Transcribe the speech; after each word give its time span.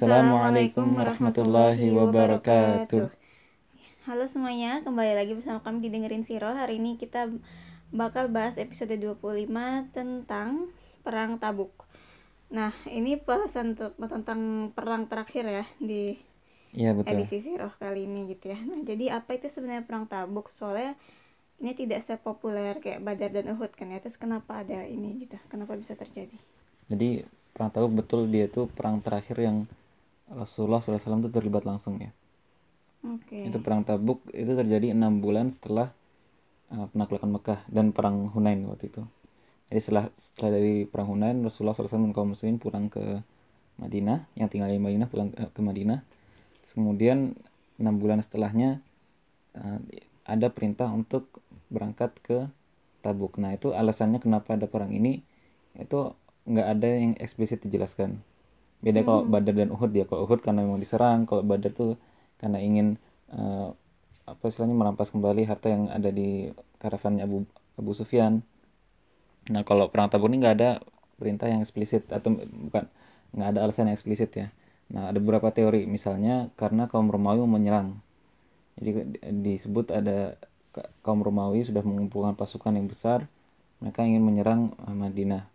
Assalamualaikum 0.00 0.96
warahmatullahi 0.96 1.92
wabarakatuh. 1.92 3.12
Halo 4.08 4.24
semuanya, 4.32 4.80
kembali 4.80 5.12
lagi 5.12 5.36
bersama 5.36 5.60
kami 5.60 5.84
di 5.84 5.92
Dengerin 5.92 6.24
Siro. 6.24 6.48
Hari 6.56 6.80
ini 6.80 6.96
kita 6.96 7.28
bakal 7.92 8.32
bahas 8.32 8.56
episode 8.56 8.96
25 8.96 9.20
tentang 9.92 10.72
Perang 11.04 11.36
Tabuk. 11.36 11.84
Nah, 12.48 12.72
ini 12.88 13.20
bahasan 13.20 13.76
tentang 13.76 14.72
perang 14.72 15.04
terakhir 15.04 15.44
ya 15.44 15.68
di 15.76 16.16
Iya 16.72 16.96
betul. 16.96 17.20
edisi 17.20 17.44
Siro 17.44 17.68
kali 17.76 18.08
ini 18.08 18.32
gitu 18.32 18.56
ya. 18.56 18.56
Nah, 18.56 18.80
jadi 18.80 19.20
apa 19.20 19.36
itu 19.36 19.52
sebenarnya 19.52 19.84
Perang 19.84 20.08
Tabuk? 20.08 20.48
Soalnya 20.56 20.96
ini 21.60 21.76
tidak 21.76 22.08
sepopuler 22.08 22.80
kayak 22.80 23.04
Badar 23.04 23.36
dan 23.36 23.52
Uhud 23.52 23.76
kan 23.76 23.92
ya. 23.92 24.00
Terus 24.00 24.16
kenapa 24.16 24.64
ada 24.64 24.80
ini 24.80 25.28
gitu? 25.28 25.36
Kenapa 25.52 25.76
bisa 25.76 25.92
terjadi? 25.92 26.40
Jadi 26.88 27.20
perang 27.52 27.68
Tabuk 27.68 28.00
betul 28.00 28.32
dia 28.32 28.48
itu 28.48 28.64
perang 28.64 29.04
terakhir 29.04 29.36
yang 29.36 29.68
Rasulullah 30.30 30.78
SAW 30.78 31.26
itu 31.26 31.30
terlibat 31.34 31.66
langsung 31.66 31.98
ya. 31.98 32.14
Oke. 33.02 33.50
Itu 33.50 33.58
perang 33.58 33.82
Tabuk 33.82 34.22
itu 34.30 34.52
terjadi 34.54 34.94
enam 34.94 35.18
bulan 35.18 35.50
setelah 35.50 35.90
uh, 36.70 36.86
penaklukan 36.94 37.26
Mekah 37.26 37.60
dan 37.66 37.90
perang 37.90 38.30
Hunain 38.30 38.62
waktu 38.70 38.92
itu. 38.92 39.02
Jadi 39.70 39.80
setelah 39.80 40.04
setelah 40.14 40.50
dari 40.60 40.86
perang 40.86 41.10
Hunain 41.10 41.36
Rasulullah 41.42 41.74
SAW 41.74 42.10
dan 42.10 42.14
kaum 42.14 42.34
muslimin 42.34 42.62
pulang 42.62 42.86
ke 42.92 43.22
Madinah, 43.80 44.28
yang 44.36 44.52
tinggal 44.52 44.68
di 44.68 44.78
Madinah 44.78 45.08
pulang 45.08 45.32
ke, 45.32 45.50
ke 45.50 45.60
Madinah. 45.64 46.04
Terus 46.62 46.72
kemudian 46.76 47.34
enam 47.80 47.94
bulan 47.96 48.20
setelahnya 48.20 48.84
uh, 49.56 49.78
ada 50.28 50.46
perintah 50.52 50.86
untuk 50.92 51.26
berangkat 51.72 52.14
ke 52.22 52.46
Tabuk. 53.00 53.40
Nah 53.40 53.56
itu 53.56 53.72
alasannya 53.72 54.20
kenapa 54.20 54.54
ada 54.54 54.68
perang 54.68 54.92
ini 54.92 55.24
itu 55.74 56.12
nggak 56.44 56.66
ada 56.66 56.88
yang 56.88 57.12
eksplisit 57.16 57.62
dijelaskan 57.64 58.20
beda 58.80 59.04
kalau 59.04 59.22
Badar 59.28 59.54
dan 59.56 59.70
Uhud 59.72 59.92
ya. 59.92 60.04
Kalau 60.08 60.24
Uhud 60.24 60.40
karena 60.40 60.64
memang 60.64 60.80
diserang 60.80 61.28
kalau 61.28 61.44
Badar 61.44 61.72
tuh 61.72 62.00
karena 62.40 62.58
ingin 62.60 62.96
uh, 63.32 63.72
apa 64.24 64.42
istilahnya 64.46 64.76
merampas 64.76 65.12
kembali 65.12 65.44
harta 65.44 65.68
yang 65.68 65.92
ada 65.92 66.08
di 66.08 66.48
karavannya 66.80 67.24
Abu 67.24 67.44
Abu 67.76 67.92
Sufyan. 67.92 68.40
Nah 69.52 69.62
kalau 69.64 69.88
perang 69.92 70.08
Tabuk 70.08 70.32
ini 70.32 70.40
nggak 70.40 70.54
ada 70.56 70.70
perintah 71.20 71.48
yang 71.48 71.60
eksplisit 71.60 72.08
atau 72.08 72.36
bukan 72.40 72.88
nggak 73.36 73.48
ada 73.56 73.58
alasan 73.68 73.90
yang 73.90 73.96
eksplisit 73.96 74.30
ya. 74.32 74.48
Nah 74.92 75.12
ada 75.12 75.18
beberapa 75.20 75.52
teori. 75.52 75.84
Misalnya 75.84 76.48
karena 76.56 76.88
kaum 76.88 77.12
Romawi 77.12 77.44
menyerang. 77.44 78.00
Jadi 78.80 79.20
disebut 79.44 79.92
ada 79.92 80.40
kaum 81.04 81.20
Romawi 81.20 81.66
sudah 81.66 81.84
mengumpulkan 81.84 82.38
pasukan 82.38 82.72
yang 82.78 82.88
besar 82.88 83.26
mereka 83.80 84.04
ingin 84.04 84.22
menyerang 84.22 84.76
Madinah. 84.76 85.48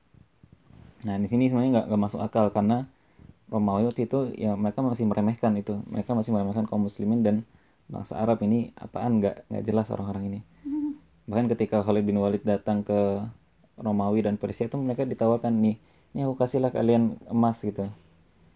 Nah 1.06 1.16
di 1.22 1.30
sini 1.30 1.48
sebenarnya 1.48 1.86
nggak 1.86 2.02
masuk 2.02 2.20
akal 2.20 2.50
karena 2.50 2.90
Romawi 3.46 3.86
waktu 3.86 4.10
itu 4.10 4.34
ya 4.34 4.58
mereka 4.58 4.82
masih 4.82 5.06
meremehkan 5.06 5.54
itu. 5.56 5.78
Mereka 5.90 6.18
masih 6.18 6.34
meremehkan 6.34 6.66
kaum 6.66 6.86
muslimin 6.86 7.22
dan 7.22 7.36
bangsa 7.86 8.18
Arab 8.18 8.42
ini 8.42 8.74
apaan? 8.78 9.22
Nggak 9.22 9.46
nggak 9.50 9.64
jelas 9.64 9.88
orang-orang 9.94 10.24
ini. 10.34 10.40
Bahkan 11.26 11.50
ketika 11.54 11.82
Khalid 11.82 12.06
bin 12.06 12.18
Walid 12.22 12.46
datang 12.46 12.86
ke 12.86 13.22
Romawi 13.78 14.26
dan 14.26 14.38
Persia 14.38 14.70
itu 14.70 14.78
mereka 14.78 15.04
ditawarkan 15.06 15.52
nih 15.62 15.76
ini 16.16 16.24
aku 16.24 16.40
kasihlah 16.40 16.72
kalian 16.72 17.20
emas 17.28 17.60
gitu. 17.60 17.90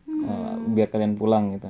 Uh, 0.09 0.57
biar 0.73 0.89
kalian 0.89 1.15
pulang 1.19 1.59
gitu. 1.59 1.69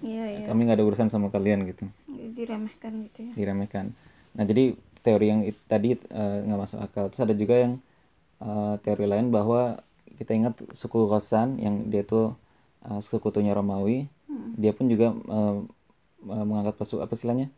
Iya, 0.00 0.24
iya. 0.32 0.44
kami 0.48 0.64
nggak 0.64 0.80
ada 0.80 0.86
urusan 0.88 1.08
sama 1.12 1.28
kalian 1.28 1.68
gitu. 1.68 1.84
Diremehkan 2.08 3.04
gitu 3.08 3.18
ya. 3.28 3.32
diremehkan. 3.36 3.92
Nah 4.32 4.44
jadi 4.48 4.74
teori 5.04 5.26
yang 5.28 5.40
it- 5.44 5.64
tadi 5.68 5.96
uh, 6.12 6.44
nggak 6.44 6.60
masuk 6.60 6.78
akal. 6.80 7.04
Terus 7.12 7.24
ada 7.24 7.34
juga 7.36 7.54
yang 7.60 7.72
uh, 8.40 8.80
teori 8.80 9.06
lain 9.08 9.28
bahwa 9.28 9.80
kita 10.16 10.32
ingat 10.36 10.54
suku 10.72 11.08
Ghassan 11.08 11.60
yang 11.60 11.88
dia 11.88 12.04
tuh 12.04 12.36
uh, 12.86 13.00
sekutunya 13.02 13.52
Romawi. 13.56 14.08
Dia 14.56 14.72
pun 14.76 14.86
juga 14.88 15.12
uh, 15.12 15.64
uh, 16.26 16.44
mengangkat 16.44 16.76
pasukan 16.76 17.04
apa 17.04 17.12
istilahnya? 17.16 17.48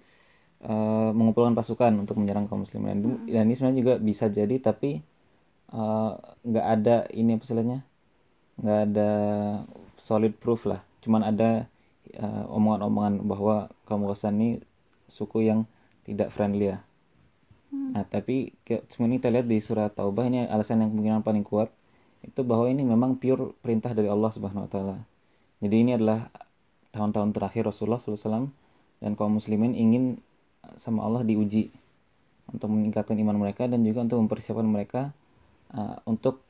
Uh, 0.62 1.10
mengumpulkan 1.10 1.58
pasukan 1.58 1.90
untuk 1.98 2.22
menyerang 2.22 2.46
kaum 2.46 2.62
muslimin 2.62 3.02
dan, 3.02 3.18
dan 3.26 3.50
ini 3.50 3.58
sebenarnya 3.58 3.78
juga 3.82 3.94
bisa 3.98 4.30
jadi 4.30 4.62
tapi 4.62 5.02
uh, 5.74 6.14
nggak 6.46 6.66
ada 6.78 6.96
ini 7.10 7.34
apa 7.34 7.42
istilahnya? 7.42 7.78
Nggak 8.62 8.80
ada 8.90 9.10
solid 9.98 10.38
proof 10.38 10.70
lah. 10.70 10.80
Cuman 11.02 11.26
ada 11.26 11.66
uh, 12.14 12.44
omongan-omongan 12.46 13.26
bahwa 13.26 13.74
kaum 13.90 14.06
Ghassan 14.06 14.38
ini 14.38 14.50
suku 15.10 15.50
yang 15.50 15.66
tidak 16.06 16.30
friendly 16.30 16.74
ya. 16.74 16.78
Nah, 17.72 18.04
tapi 18.04 18.52
sebenarnya 18.62 19.16
kita 19.20 19.28
lihat 19.32 19.46
di 19.48 19.58
surat 19.60 19.90
Taubah 19.96 20.28
ini 20.28 20.44
alasan 20.44 20.84
yang 20.84 20.92
kemungkinan 20.92 21.24
paling 21.24 21.44
kuat. 21.44 21.72
Itu 22.20 22.44
bahwa 22.44 22.68
ini 22.68 22.84
memang 22.84 23.16
pure 23.16 23.56
perintah 23.64 23.96
dari 23.96 24.12
Allah 24.12 24.28
Subhanahu 24.28 24.68
wa 24.68 24.70
taala. 24.70 24.96
Jadi 25.62 25.76
ini 25.78 25.94
adalah 25.94 26.26
tahun-tahun 26.90 27.30
terakhir 27.30 27.70
Rasulullah 27.70 28.02
SAW 28.02 28.50
dan 28.98 29.10
kaum 29.14 29.38
muslimin 29.38 29.78
ingin 29.78 30.18
sama 30.74 31.06
Allah 31.06 31.22
diuji 31.22 31.70
untuk 32.50 32.68
meningkatkan 32.74 33.14
iman 33.22 33.38
mereka 33.38 33.70
dan 33.70 33.86
juga 33.86 34.02
untuk 34.02 34.26
mempersiapkan 34.26 34.66
mereka 34.66 35.14
uh, 35.70 36.02
untuk 36.04 36.42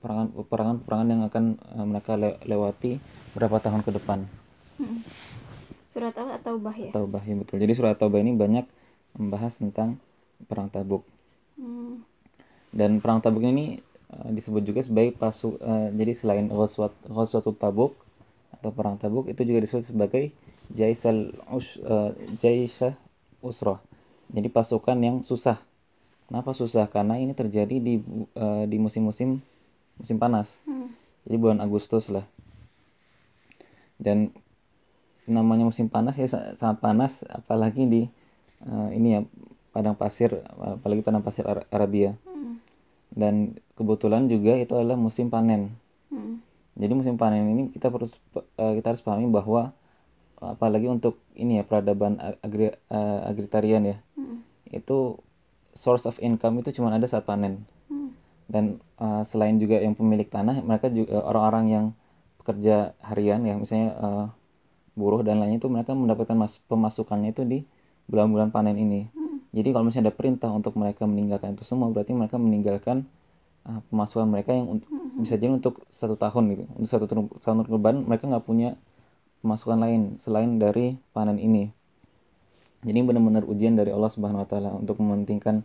perangan 0.00 0.32
perangan-perangan 0.48 1.08
yang 1.08 1.22
akan 1.24 1.44
uh, 1.76 1.86
mereka 1.88 2.20
le- 2.20 2.40
lewati 2.44 3.00
beberapa 3.32 3.60
tahun 3.60 3.80
ke 3.80 3.90
depan. 3.96 4.28
Surat 5.90 6.14
apa 6.16 6.38
atau 6.38 6.56
bah 6.56 6.76
ya? 6.76 6.92
Taubah 6.94 7.20
ya 7.24 7.34
betul. 7.36 7.58
Jadi 7.60 7.72
surat 7.74 7.96
Taubah 7.98 8.22
ini 8.22 8.36
banyak 8.36 8.64
membahas 9.18 9.58
tentang 9.58 9.98
perang 10.46 10.70
Tabuk. 10.70 11.02
Hmm. 11.58 12.00
Dan 12.70 13.02
perang 13.02 13.18
Tabuk 13.20 13.42
ini 13.42 13.82
uh, 14.14 14.30
disebut 14.30 14.62
juga 14.64 14.80
sebagai 14.80 15.16
pasu 15.16 15.58
uh, 15.60 15.90
jadi 15.92 16.12
selain 16.14 16.46
Ghazwat 16.48 16.94
Ghazwatul 17.08 17.58
Tabuk 17.58 17.92
atau 18.54 18.70
perang 18.74 18.98
Tabuk 18.98 19.30
itu 19.30 19.42
juga 19.46 19.62
disebut 19.62 19.88
sebagai 19.88 20.34
Jaisal 20.70 21.34
Us 21.50 21.78
uh, 21.82 22.14
Jaisah 22.38 22.94
Usrah. 23.42 23.80
Jadi 24.30 24.46
pasukan 24.52 24.98
yang 25.00 25.16
susah. 25.26 25.58
Kenapa 26.30 26.54
susah? 26.54 26.86
Karena 26.86 27.18
ini 27.18 27.34
terjadi 27.34 27.82
di 27.82 27.98
uh, 28.38 28.64
di 28.68 28.76
musim-musim 28.78 29.42
musim 29.98 30.16
panas. 30.20 30.60
Hmm. 30.62 30.94
Jadi 31.26 31.36
bulan 31.40 31.58
Agustus 31.58 32.06
lah. 32.12 32.22
Dan 34.00 34.32
namanya 35.28 35.68
musim 35.68 35.86
panas 35.86 36.18
ya 36.18 36.26
sa- 36.26 36.54
sangat 36.58 36.78
panas 36.82 37.22
apalagi 37.28 37.86
di 37.86 38.02
uh, 38.66 38.90
ini 38.90 39.08
ya 39.14 39.20
padang 39.70 39.94
pasir 39.94 40.42
apalagi 40.58 41.06
padang 41.06 41.22
pasir 41.22 41.46
Ar- 41.46 41.68
Arabia 41.70 42.18
Hmm. 42.26 42.58
dan 43.14 43.34
kebetulan 43.78 44.26
juga 44.26 44.58
itu 44.58 44.74
adalah 44.74 44.98
musim 44.98 45.30
panen 45.30 45.70
Hmm. 46.10 46.42
Jadi 46.82 46.92
musim 46.98 47.14
panen 47.20 47.44
ini 47.52 47.62
kita 47.74 47.86
harus 47.94 48.12
eh, 48.62 48.72
kita 48.78 48.86
harus 48.94 49.04
pahami 49.06 49.26
bahwa 49.38 49.62
apalagi 50.40 50.88
untuk 50.96 51.14
ini 51.42 51.60
ya 51.60 51.64
peradaban 51.70 52.14
ag- 52.26 52.40
agri, 52.46 52.64
eh, 52.72 53.20
agritarian 53.30 53.82
ya 53.92 53.96
Hmm. 54.16 54.38
itu 54.78 55.18
source 55.82 56.04
of 56.10 56.16
income 56.28 56.54
itu 56.62 56.70
cuma 56.76 56.88
ada 56.96 57.06
saat 57.12 57.24
panen 57.30 57.54
Hmm. 57.90 58.10
dan 58.52 58.64
eh, 59.04 59.22
selain 59.30 59.56
juga 59.62 59.76
yang 59.86 59.94
pemilik 60.00 60.28
tanah 60.36 60.56
mereka 60.68 60.86
juga 60.92 61.22
orang-orang 61.30 61.66
yang 61.76 61.86
pekerja 62.42 62.96
harian 63.08 63.40
ya 63.48 63.54
misalnya 63.62 63.90
eh, 64.06 64.24
buruh 64.98 65.22
dan 65.26 65.40
lainnya 65.40 65.58
itu 65.62 65.68
mereka 65.70 65.92
mendapatkan 65.96 66.36
mas- 66.36 66.62
pemasukannya 66.70 67.30
itu 67.34 67.42
di 67.52 67.58
bulan-bulan 68.10 68.50
panen 68.54 68.76
ini 68.76 69.08
jadi 69.56 69.68
kalau 69.74 69.84
misalnya 69.88 70.10
ada 70.10 70.16
perintah 70.18 70.50
untuk 70.52 70.74
mereka 70.78 71.06
meninggalkan 71.10 71.54
itu 71.56 71.64
semua 71.66 71.88
berarti 71.94 72.12
mereka 72.14 72.36
meninggalkan 72.38 73.06
uh, 73.66 73.80
pemasukan 73.90 74.28
mereka 74.28 74.54
yang 74.54 74.80
untuk, 74.80 74.88
bisa 75.20 75.36
jadi 75.36 75.52
untuk 75.52 75.84
satu 75.90 76.14
tahun 76.16 76.44
gitu. 76.54 76.64
Untuk 76.76 76.90
satu 76.90 77.04
tahun 77.40 77.66
depan 77.66 78.06
mereka 78.06 78.28
nggak 78.28 78.44
punya 78.46 78.76
pemasukan 79.40 79.78
lain 79.80 80.02
selain 80.20 80.60
dari 80.60 81.00
panen 81.16 81.40
ini. 81.40 81.72
Jadi 82.80 82.98
benar-benar 83.04 83.44
ujian 83.44 83.76
dari 83.76 83.92
Allah 83.92 84.08
Subhanahu 84.08 84.44
Wa 84.44 84.48
Taala 84.48 84.70
untuk 84.72 85.00
mementingkan 85.00 85.64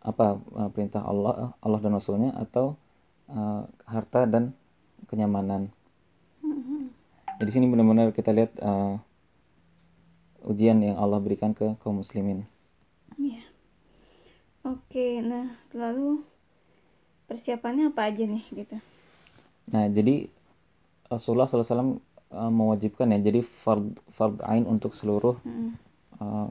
apa 0.00 0.40
uh, 0.56 0.68
perintah 0.72 1.04
Allah 1.04 1.52
Allah 1.60 1.80
dan 1.80 1.92
Rasulnya 1.96 2.32
atau 2.36 2.76
uh, 3.28 3.64
harta 3.84 4.24
dan 4.28 4.52
kenyamanan. 5.08 5.72
Jadi 7.40 7.56
sini 7.56 7.72
benar-benar 7.72 8.12
kita 8.12 8.36
lihat 8.36 8.52
uh, 8.60 9.00
ujian 10.44 10.76
yang 10.84 11.00
Allah 11.00 11.16
berikan 11.24 11.56
ke 11.56 11.72
kaum 11.80 12.04
muslimin. 12.04 12.44
Iya. 13.16 13.40
Oke, 14.60 15.24
nah 15.24 15.56
lalu 15.72 16.20
persiapannya 17.30 17.94
apa 17.94 18.10
aja 18.10 18.26
nih 18.26 18.42
gitu? 18.50 18.76
Nah, 19.70 19.86
jadi 19.86 20.26
Rasulullah 21.06 21.46
SAW 21.46 22.02
uh, 22.34 22.50
mewajibkan 22.50 23.14
ya, 23.14 23.18
jadi 23.22 23.46
fard 23.62 23.86
fard 24.18 24.42
ain 24.50 24.66
untuk 24.66 24.92
seluruh 24.98 25.38
Hmm. 25.46 25.78
uh, 26.18 26.50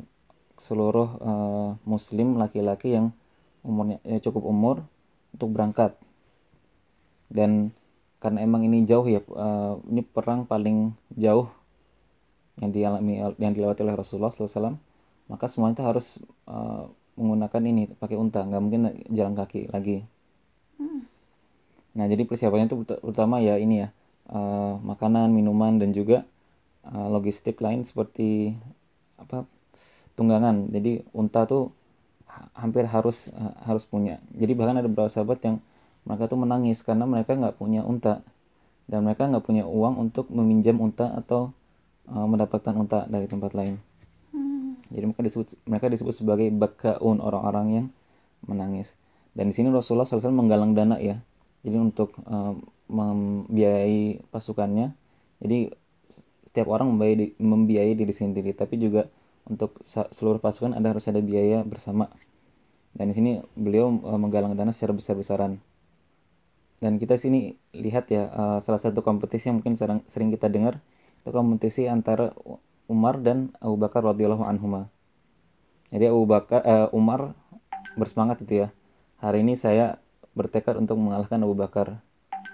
seluruh 0.60 1.10
uh, 1.24 1.70
muslim 1.84 2.40
laki-laki 2.40 2.96
yang 2.96 3.12
umurnya 3.64 4.00
ya, 4.08 4.20
cukup 4.24 4.44
umur 4.48 4.76
untuk 5.36 5.52
berangkat. 5.56 5.92
Dan 7.28 7.76
karena 8.24 8.44
emang 8.48 8.64
ini 8.68 8.84
jauh 8.88 9.08
ya, 9.08 9.20
uh, 9.36 9.80
ini 9.92 10.02
perang 10.04 10.44
paling 10.48 10.96
jauh 11.16 11.48
yang 12.60 12.72
dialami 12.76 13.24
yang 13.40 13.54
dilewati 13.56 13.88
oleh 13.88 13.96
Rasulullah 13.96 14.32
SAW, 14.36 14.76
maka 15.32 15.46
semuanya 15.48 15.84
harus 15.88 16.20
uh, 16.48 16.92
menggunakan 17.16 17.62
ini 17.64 17.84
pakai 17.96 18.20
unta, 18.20 18.44
nggak 18.44 18.62
mungkin 18.64 18.82
jalan 19.12 19.36
kaki 19.40 19.72
lagi. 19.72 20.04
Hmm. 20.80 21.04
Nah, 21.94 22.06
jadi 22.08 22.24
persiapannya 22.24 22.72
itu 22.72 22.78
ut- 22.88 23.04
utama 23.04 23.44
ya 23.44 23.60
ini 23.60 23.84
ya, 23.84 23.90
uh, 24.32 24.80
makanan, 24.80 25.30
minuman 25.36 25.78
dan 25.78 25.92
juga 25.92 26.24
uh, 26.88 27.08
logistik 27.12 27.60
lain 27.60 27.84
seperti 27.84 28.56
apa 29.20 29.44
tunggangan. 30.16 30.72
Jadi 30.72 31.04
unta 31.12 31.44
tuh 31.44 31.76
hampir 32.56 32.88
harus 32.88 33.28
uh, 33.34 33.56
harus 33.68 33.84
punya. 33.84 34.24
Jadi 34.32 34.56
bahkan 34.56 34.80
ada 34.80 34.88
beberapa 34.88 35.12
sahabat 35.12 35.44
yang 35.44 35.58
mereka 36.08 36.32
tuh 36.32 36.40
menangis 36.40 36.80
karena 36.82 37.04
mereka 37.04 37.36
nggak 37.36 37.60
punya 37.60 37.84
unta 37.84 38.24
dan 38.90 39.06
mereka 39.06 39.30
nggak 39.30 39.46
punya 39.46 39.68
uang 39.68 40.10
untuk 40.10 40.32
meminjam 40.32 40.80
unta 40.80 41.14
atau 41.14 41.54
uh, 42.10 42.26
mendapatkan 42.26 42.74
unta 42.74 43.06
dari 43.06 43.28
tempat 43.28 43.52
lain. 43.54 43.76
Hmm. 44.32 44.80
Jadi 44.90 45.04
mereka 45.10 45.22
disebut 45.26 45.48
mereka 45.68 45.86
disebut 45.92 46.14
sebagai 46.16 46.48
bakaun 46.54 47.20
orang-orang 47.20 47.68
yang 47.70 47.86
menangis. 48.48 48.96
Dan 49.40 49.50
di 49.50 49.56
sini 49.56 49.72
Rasulullah 49.72 50.04
SAW 50.04 50.36
menggalang 50.36 50.76
dana 50.76 51.00
ya. 51.00 51.16
Jadi 51.64 51.80
untuk 51.80 52.12
uh, 52.28 52.60
membiayai 52.92 54.28
pasukannya. 54.36 54.92
Jadi 55.40 55.72
setiap 56.44 56.68
orang 56.68 56.92
membiayai, 56.92 57.40
membiayai 57.40 57.96
diri 57.96 58.12
sendiri, 58.12 58.52
tapi 58.52 58.76
juga 58.76 59.08
untuk 59.48 59.80
seluruh 59.88 60.44
pasukan 60.44 60.76
ada 60.76 60.92
harus 60.92 61.08
ada 61.08 61.24
biaya 61.24 61.64
bersama. 61.64 62.12
Dan 62.92 63.10
di 63.10 63.16
sini 63.16 63.32
beliau 63.56 63.96
uh, 64.04 64.20
menggalang 64.20 64.60
dana 64.60 64.76
secara 64.76 64.92
besar-besaran. 64.92 65.56
Dan 66.84 67.00
kita 67.00 67.16
sini 67.16 67.56
lihat 67.72 68.12
ya 68.12 68.28
uh, 68.28 68.60
salah 68.60 68.84
satu 68.84 69.00
kompetisi 69.00 69.48
yang 69.48 69.64
mungkin 69.64 69.80
sering, 69.80 70.04
sering 70.12 70.36
kita 70.36 70.52
dengar 70.52 70.84
itu 71.24 71.32
kompetisi 71.32 71.88
antara 71.88 72.36
Umar 72.92 73.24
dan 73.24 73.56
Abu 73.64 73.80
Bakar 73.80 74.04
radhiyallahu 74.04 74.44
anhuma. 74.44 74.92
Jadi 75.96 76.12
Abu 76.12 76.28
Bakar 76.28 76.60
uh, 76.68 76.92
Umar 76.92 77.32
bersemangat 77.96 78.44
itu 78.44 78.68
ya. 78.68 78.76
Hari 79.20 79.44
ini 79.44 79.60
saya 79.60 80.00
bertekad 80.32 80.80
untuk 80.80 80.96
mengalahkan 80.96 81.44
Abu 81.44 81.52
Bakar. 81.52 82.00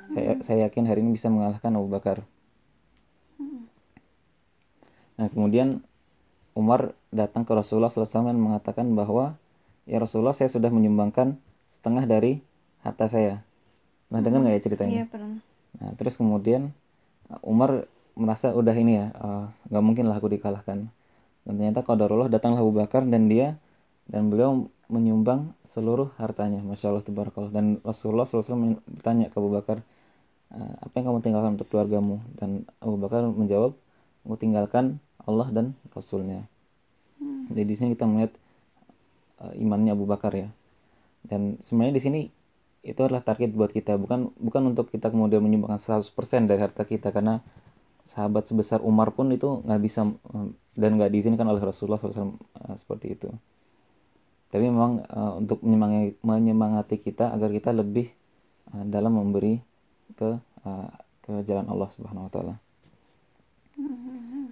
Saya 0.10 0.42
saya 0.42 0.66
yakin 0.66 0.90
hari 0.90 1.06
ini 1.06 1.14
bisa 1.14 1.30
mengalahkan 1.30 1.70
Abu 1.78 1.86
Bakar. 1.94 2.26
Nah, 5.16 5.28
kemudian 5.30 5.86
Umar 6.58 6.98
datang 7.14 7.46
ke 7.46 7.54
Rasulullah 7.54 7.94
SAW 7.94 8.28
dan 8.28 8.42
mengatakan 8.42 8.98
bahwa 8.98 9.38
ya 9.86 10.02
Rasulullah 10.02 10.34
saya 10.34 10.50
sudah 10.50 10.74
menyumbangkan 10.74 11.38
setengah 11.70 12.10
dari 12.10 12.42
harta 12.82 13.08
saya. 13.08 13.46
Nah, 14.10 14.26
dengar 14.26 14.42
nggak 14.42 14.58
ya 14.58 14.62
ceritanya? 14.66 14.96
Iya, 15.02 15.06
pernah. 15.06 15.40
Nah, 15.78 15.92
terus 16.02 16.18
kemudian 16.18 16.74
Umar 17.46 17.86
merasa 18.18 18.56
udah 18.58 18.74
ini 18.74 19.06
ya, 19.06 19.08
eh, 19.14 19.46
nggak 19.70 19.84
uh, 19.84 19.86
mungkin 19.86 20.10
lah 20.10 20.18
aku 20.18 20.34
dikalahkan. 20.34 20.90
Dan 21.46 21.54
ternyata 21.62 21.86
Qadarullah 21.86 22.32
datanglah 22.32 22.66
Abu 22.66 22.74
Bakar 22.74 23.06
dan 23.06 23.30
dia 23.30 23.62
dan 24.10 24.34
beliau 24.34 24.66
menyumbang 24.88 25.54
seluruh 25.70 26.14
hartanya. 26.22 26.62
Masya 26.62 26.94
Allah 26.94 27.06
Tabarakallah. 27.06 27.52
Dan 27.52 27.82
Rasulullah 27.82 28.26
SAW 28.28 28.80
bertanya 28.86 29.30
ke 29.30 29.36
Abu 29.38 29.50
Bakar 29.54 29.82
eh, 30.54 30.74
apa 30.82 30.94
yang 30.98 31.12
kamu 31.12 31.20
tinggalkan 31.26 31.52
untuk 31.60 31.68
keluargamu? 31.70 32.22
Dan 32.38 32.70
Abu 32.82 32.96
Bakar 33.02 33.26
menjawab 33.26 33.74
aku 34.26 34.36
tinggalkan 34.38 35.02
Allah 35.26 35.50
dan 35.50 35.78
Rasulnya. 35.94 36.46
Hmm. 37.16 37.48
jadi 37.48 37.64
di 37.64 37.76
sini 37.80 37.90
kita 37.96 38.04
melihat 38.04 38.36
uh, 39.40 39.56
imannya 39.56 39.96
Abu 39.96 40.06
Bakar 40.06 40.36
ya. 40.36 40.50
Dan 41.26 41.58
sebenarnya 41.64 41.96
di 41.96 42.04
sini 42.04 42.20
itu 42.86 43.00
adalah 43.02 43.24
target 43.24 43.54
buat 43.56 43.74
kita. 43.74 43.98
Bukan 43.98 44.36
bukan 44.38 44.62
untuk 44.76 44.92
kita 44.94 45.10
kemudian 45.10 45.42
menyumbangkan 45.42 45.82
100% 45.82 46.12
dari 46.46 46.60
harta 46.62 46.84
kita. 46.86 47.10
Karena 47.10 47.42
sahabat 48.06 48.46
sebesar 48.46 48.86
Umar 48.86 49.14
pun 49.18 49.34
itu 49.34 49.66
nggak 49.66 49.82
bisa 49.82 50.06
eh, 50.06 50.50
dan 50.78 50.90
nggak 51.00 51.10
diizinkan 51.10 51.48
oleh 51.50 51.62
Rasulullah 51.62 51.98
SAW 51.98 52.38
seperti 52.78 53.18
itu 53.18 53.34
tapi 54.54 54.70
memang 54.70 55.04
uh, 55.10 55.34
untuk 55.42 55.62
menyemangati, 56.22 57.02
kita 57.02 57.34
agar 57.34 57.50
kita 57.52 57.76
lebih 57.76 58.12
uh, 58.72 58.86
dalam 58.88 59.18
memberi 59.18 59.60
ke 60.16 60.38
uh, 60.66 60.90
ke 61.26 61.34
jalan 61.50 61.66
Allah 61.68 61.90
Subhanahu 61.90 62.30
wa 62.30 62.32
taala. 62.32 62.56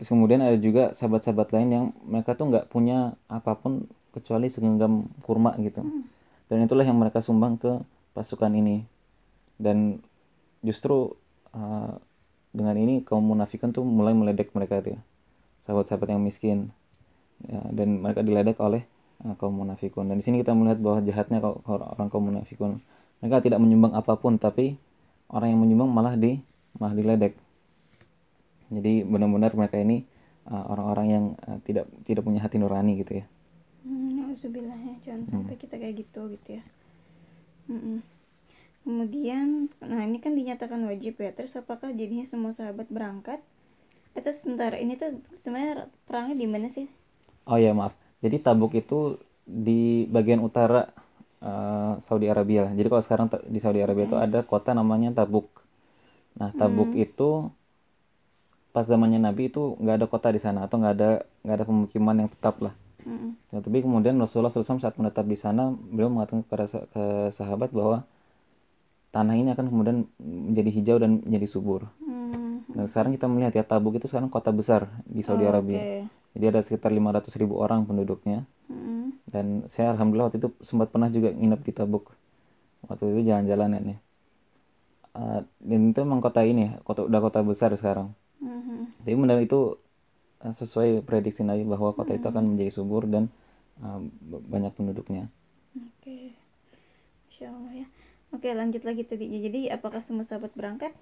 Terus 0.01 0.10
kemudian 0.10 0.44
ada 0.44 0.57
juga 0.60 0.92
sahabat-sahabat 0.92 1.56
lain 1.56 1.69
yang 1.69 1.86
mereka 2.04 2.36
tuh 2.36 2.51
nggak 2.51 2.68
punya 2.68 3.16
apa 3.31 3.56
pun 3.56 3.88
kecuali 4.12 4.51
segenggam 4.51 5.07
kurma 5.24 5.56
gitu. 5.62 5.86
Dan 6.51 6.68
itulah 6.68 6.84
yang 6.84 7.00
mereka 7.00 7.24
sumbang 7.24 7.56
ke 7.56 7.80
pasukan 8.12 8.51
ini. 8.51 8.84
Dan 9.56 10.04
justru 10.66 11.16
uh, 11.56 11.94
dengan 12.51 12.75
ini 12.75 13.06
kaum 13.06 13.24
munafikan 13.24 13.72
tuh 13.72 13.86
mulai 13.88 14.12
meledek 14.12 14.51
mereka 14.51 14.84
tuh 14.84 14.98
ya. 14.98 15.01
Sahabat-sahabat 15.63 16.13
yang 16.13 16.22
miskin. 16.22 16.74
Ya, 17.44 17.60
dan 17.72 18.04
mereka 18.04 18.24
diledek 18.24 18.60
oleh 18.60 18.88
kaum 19.40 19.56
munafikun. 19.56 20.12
Dan 20.12 20.20
di 20.20 20.24
sini 20.24 20.44
kita 20.44 20.52
melihat 20.52 20.84
bahwa 20.84 21.00
jahatnya 21.00 21.40
orang 21.64 22.08
kaum 22.12 22.28
munafikun. 22.28 22.84
Mereka 23.24 23.48
tidak 23.48 23.64
menyumbang 23.64 23.96
apa 23.96 24.20
pun 24.20 24.36
tapi 24.36 24.75
orang 25.31 25.56
yang 25.56 25.60
menyumbang 25.64 25.90
malah 25.96 26.16
di 26.20 26.44
malah 26.75 26.92
diledek. 26.92 27.40
Jadi 28.68 29.08
benar-benar 29.08 29.56
mereka 29.56 29.80
ini 29.80 30.04
uh, 30.52 30.64
orang-orang 30.75 31.08
uh, 31.08 31.14
yang 31.16 31.25
uh, 31.48 31.58
tidak 31.64 31.88
tidak 32.04 32.28
punya 32.28 32.44
hati 32.44 32.60
nurani 32.60 33.00
gitu 33.00 33.24
ya. 33.24 33.25
Hmm, 33.88 34.36
ya. 34.36 34.94
Jangan 35.08 35.22
hmm. 35.24 35.31
sampai 35.31 35.56
kita 35.56 35.80
kayak 35.80 35.96
gitu 36.04 36.22
gitu 36.36 36.60
ya. 36.60 36.64
Hmm. 37.64 38.04
kemudian 38.84 39.72
nah 39.80 40.04
ini 40.04 40.20
kan 40.20 40.36
dinyatakan 40.36 40.84
wajib 40.84 41.16
ya. 41.24 41.31
Terus 41.31 41.56
apakah 41.56 41.96
jadinya 41.96 42.28
semua 42.28 42.52
sahabat 42.52 42.92
berangkat? 42.92 43.40
Itu 44.12 44.36
sebentar 44.36 44.75
ini 44.75 45.00
tuh 45.00 45.24
sebenarnya 45.40 45.88
perangnya 46.04 46.36
di 46.36 46.48
mana 46.52 46.68
sih? 46.75 46.92
Oh 47.48 47.56
ya 47.56 47.72
maaf 47.72 48.02
jadi 48.24 48.40
Tabuk 48.40 48.72
itu 48.80 49.20
di 49.44 50.08
bagian 50.08 50.40
utara 50.40 50.88
uh, 51.44 52.00
Saudi 52.08 52.31
Arabia. 52.31 52.72
Jadi 52.72 52.88
kalau 52.88 53.04
sekarang 53.04 53.28
di 53.52 53.60
Saudi 53.60 53.84
Arabia 53.84 54.08
itu 54.08 54.16
ada 54.16 54.48
kota 54.48 54.72
namanya 54.72 55.12
Tabuk. 55.12 55.52
Nah 56.40 56.56
Tabuk 56.56 56.96
hmm. 56.96 57.04
itu 57.04 57.52
pas 58.74 58.88
zamannya 58.88 59.22
Nabi 59.22 59.52
itu 59.52 59.75
nggak 59.78 59.96
ada 60.02 60.08
kota 60.10 60.34
di 60.34 60.42
sana 60.42 60.66
atau 60.66 60.81
nggak 60.81 60.94
ada 60.98 61.12
nggak 61.46 61.56
ada 61.62 61.66
pemukiman 61.68 62.16
yang 62.25 62.30
tetap 62.31 62.58
lah. 62.64 62.74
Hmm. 63.04 63.36
Nah, 63.52 63.60
tapi 63.60 63.84
kemudian 63.84 64.16
Rasulullah 64.16 64.50
SAW 64.50 64.80
saat 64.80 64.96
menetap 64.96 65.28
di 65.28 65.36
sana 65.36 65.75
beliau 65.75 66.08
mengatakan 66.08 66.48
kepada 66.48 66.66
ke 66.72 67.04
sahabat 67.36 67.75
bahwa 67.75 68.08
tanah 69.12 69.36
ini 69.36 69.52
akan 69.52 69.68
kemudian 69.68 69.98
menjadi 70.24 70.70
hijau 70.72 70.98
dan 70.98 71.20
menjadi 71.22 71.48
subur. 71.52 71.86
Hmm. 72.00 72.64
Nah 72.72 72.88
sekarang 72.88 73.12
kita 73.14 73.28
melihat 73.28 73.54
ya 73.54 73.68
Tabuk 73.68 74.00
itu 74.00 74.08
sekarang 74.08 74.31
kota 74.31 74.56
besar 74.56 74.88
di 75.04 75.20
Saudi 75.20 75.44
oh, 75.44 75.52
Arabia. 75.52 75.78
Okay. 75.84 76.02
Jadi 76.33 76.45
ada 76.50 76.59
sekitar 76.65 76.89
500 76.89 77.30
ribu 77.38 77.62
orang 77.62 77.85
penduduknya. 77.85 78.45
Hmm. 78.65 79.13
Dan 79.30 79.69
saya 79.69 79.94
alhamdulillah 79.94 80.33
waktu 80.33 80.41
itu 80.41 80.50
sempat 80.65 80.89
pernah 80.89 81.09
juga 81.13 81.30
nginep 81.30 81.62
di 81.62 81.71
Tabuk. 81.74 82.13
Waktu 82.89 83.03
itu 83.13 83.21
jalan-jalan 83.30 83.77
ya 83.77 83.81
nih. 83.94 84.00
Uh, 85.13 85.39
dan 85.62 85.94
itu 85.94 86.00
memang 86.01 86.25
kota 86.25 86.41
ini, 86.41 86.74
kota 86.81 87.06
udah 87.06 87.21
kota 87.21 87.45
besar 87.45 87.69
sekarang. 87.77 88.18
Hmm. 88.41 88.89
Jadi 89.06 89.13
benar 89.13 89.38
itu 89.45 89.77
uh, 90.41 90.53
sesuai 90.58 91.05
prediksi 91.05 91.46
Nabi 91.46 91.69
bahwa 91.69 91.93
kota 91.93 92.17
hmm. 92.17 92.19
itu 92.19 92.25
akan 92.34 92.43
menjadi 92.58 92.72
subur 92.74 93.05
dan 93.05 93.29
uh, 93.86 94.01
banyak 94.50 94.74
penduduknya. 94.74 95.29
Oke, 95.77 95.86
okay. 96.01 96.24
Insya 97.29 97.53
Allah 97.53 97.86
ya. 97.86 97.88
Oke 98.34 98.50
lanjut 98.50 98.81
lagi 98.81 99.05
tadi. 99.05 99.29
Jadi 99.29 99.69
apakah 99.69 100.01
semua 100.01 100.25
sahabat 100.25 100.50
berangkat? 100.58 100.98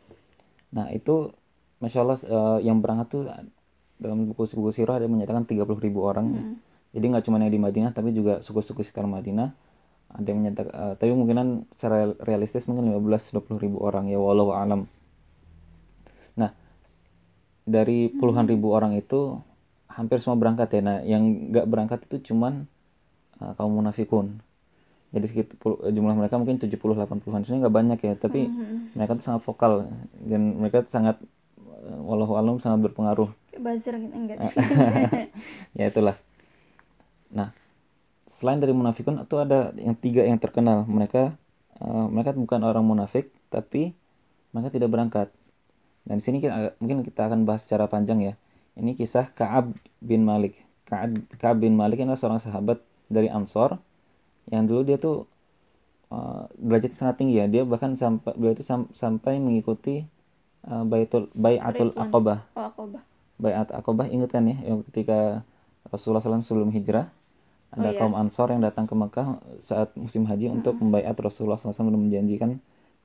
Nah 0.76 0.92
itu, 0.92 1.32
masya 1.80 2.04
Allah 2.04 2.20
uh, 2.28 2.60
yang 2.60 2.84
berangkat 2.84 3.08
tuh 3.08 3.24
dalam 4.02 4.26
buku-buku 4.34 4.74
sirah 4.74 4.98
ada 4.98 5.06
menyatakan 5.06 5.46
30 5.46 5.62
ribu 5.78 6.02
orang. 6.02 6.28
Hmm. 6.34 6.56
jadi 6.92 7.06
nggak 7.08 7.24
cuma 7.30 7.40
yang 7.40 7.54
di 7.54 7.62
Madinah 7.62 7.94
tapi 7.94 8.12
juga 8.12 8.42
suku-suku 8.42 8.82
sekitar 8.82 9.06
Madinah. 9.06 9.54
Ada 10.12 10.28
yang 10.28 10.40
menyatakan 10.44 10.74
uh, 10.76 10.94
tapi 11.00 11.14
mungkinan 11.16 11.72
secara 11.78 12.12
realistis 12.20 12.68
mungkin 12.68 12.92
15-20 12.92 13.64
ribu 13.64 13.78
orang. 13.80 14.12
Ya 14.12 14.20
walau 14.20 14.52
alam. 14.52 14.90
Nah 16.36 16.52
dari 17.64 18.12
puluhan 18.12 18.50
hmm. 18.50 18.52
ribu 18.58 18.74
orang 18.74 18.98
itu 18.98 19.40
hampir 19.88 20.20
semua 20.20 20.36
berangkat 20.36 20.68
ya. 20.74 20.82
Nah 20.84 20.98
yang 21.06 21.54
nggak 21.54 21.66
berangkat 21.70 22.00
itu 22.12 22.34
cuman 22.34 22.68
uh, 23.40 23.54
kaum 23.56 23.72
munafikun. 23.72 24.44
Jadi 25.16 25.26
sekitar 25.32 25.56
jumlah 25.96 26.16
mereka 26.18 26.36
mungkin 26.42 26.60
70 26.60 26.76
80-an 26.76 27.44
sebenarnya 27.48 27.62
nggak 27.68 27.76
banyak 27.76 28.00
ya 28.04 28.14
tapi 28.20 28.48
hmm. 28.50 28.98
mereka 29.00 29.16
tuh 29.16 29.24
sangat 29.32 29.42
vokal. 29.48 29.88
Dan 30.20 30.60
mereka 30.60 30.84
sangat 30.92 31.24
walau 32.04 32.36
alam 32.36 32.60
sangat 32.60 32.92
berpengaruh 32.92 33.32
buzzer 33.60 33.96
gitu 34.00 34.16
enggak. 34.16 34.38
Ya 35.78 35.92
itulah. 35.92 36.16
Nah 37.32 37.52
selain 38.32 38.64
dari 38.64 38.72
munafikun 38.72 39.20
itu 39.22 39.36
ada 39.38 39.76
yang 39.76 39.96
tiga 40.00 40.24
yang 40.24 40.40
terkenal. 40.40 40.88
Mereka 40.88 41.36
uh, 41.84 42.06
mereka 42.08 42.32
bukan 42.32 42.62
orang 42.64 42.86
munafik 42.86 43.30
tapi 43.52 43.92
mereka 44.56 44.72
tidak 44.72 44.90
berangkat. 44.92 45.28
Dan 46.08 46.18
di 46.18 46.24
sini 46.24 46.38
kita, 46.42 46.74
mungkin 46.82 47.06
kita 47.06 47.30
akan 47.30 47.46
bahas 47.46 47.68
secara 47.68 47.86
panjang 47.86 48.24
ya. 48.24 48.34
Ini 48.80 48.96
kisah 48.96 49.30
Kaab 49.36 49.76
bin 50.02 50.26
Malik. 50.26 50.58
Kaab, 50.88 51.14
Kaab 51.38 51.62
bin 51.62 51.78
Malik 51.78 52.02
adalah 52.02 52.18
seorang 52.18 52.42
sahabat 52.42 52.82
dari 53.12 53.28
Ansor 53.28 53.78
yang 54.50 54.66
dulu 54.66 54.82
dia 54.82 54.98
tuh 54.98 55.30
uh, 56.10 56.50
derajat 56.58 56.98
sangat 56.98 57.22
tinggi 57.22 57.38
ya. 57.38 57.46
Dia 57.46 57.64
bahkan 57.68 57.94
sampai 57.94 58.34
beliau 58.34 58.58
itu 58.58 58.66
sam, 58.66 58.90
sampai 58.98 59.38
mengikuti 59.38 60.02
uh, 60.66 60.84
Baitul 60.88 61.30
Bayatul 61.38 61.94
Aqabah. 61.94 62.50
Oh, 62.58 62.66
Aqabah. 62.72 63.11
Bayat 63.42 63.74
Aqabah 63.74 64.06
ingat 64.06 64.38
kan 64.38 64.46
ya 64.46 64.58
yang 64.62 64.86
ketika 64.86 65.42
Rasulullah 65.90 66.22
SAW 66.22 66.46
sebelum 66.46 66.70
hijrah 66.70 67.10
ada 67.72 67.90
oh, 67.90 67.94
iya. 67.96 68.00
kaum 68.04 68.14
Ansor 68.20 68.52
yang 68.52 68.62
datang 68.62 68.84
ke 68.84 68.94
Mekah 68.94 69.40
saat 69.64 69.96
musim 69.96 70.28
haji 70.28 70.52
-huh. 70.52 70.60
untuk 70.60 70.76
membayat 70.78 71.16
Rasulullah 71.16 71.56
SAW 71.56 71.88
dan 71.88 71.98
menjanjikan 71.98 72.50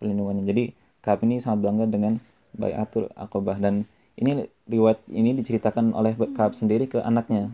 perlindungannya. 0.02 0.44
Jadi 0.44 0.64
Kaab 1.06 1.22
ini 1.22 1.38
sangat 1.38 1.62
bangga 1.70 1.86
dengan 1.86 2.18
Bayatul 2.50 3.06
Aqobah 3.14 3.62
dan 3.62 3.86
ini 4.18 4.50
riwayat 4.66 5.06
ini 5.06 5.38
diceritakan 5.38 5.94
oleh 5.94 6.18
Kaab 6.34 6.58
sendiri 6.58 6.90
ke 6.90 6.98
anaknya. 6.98 7.46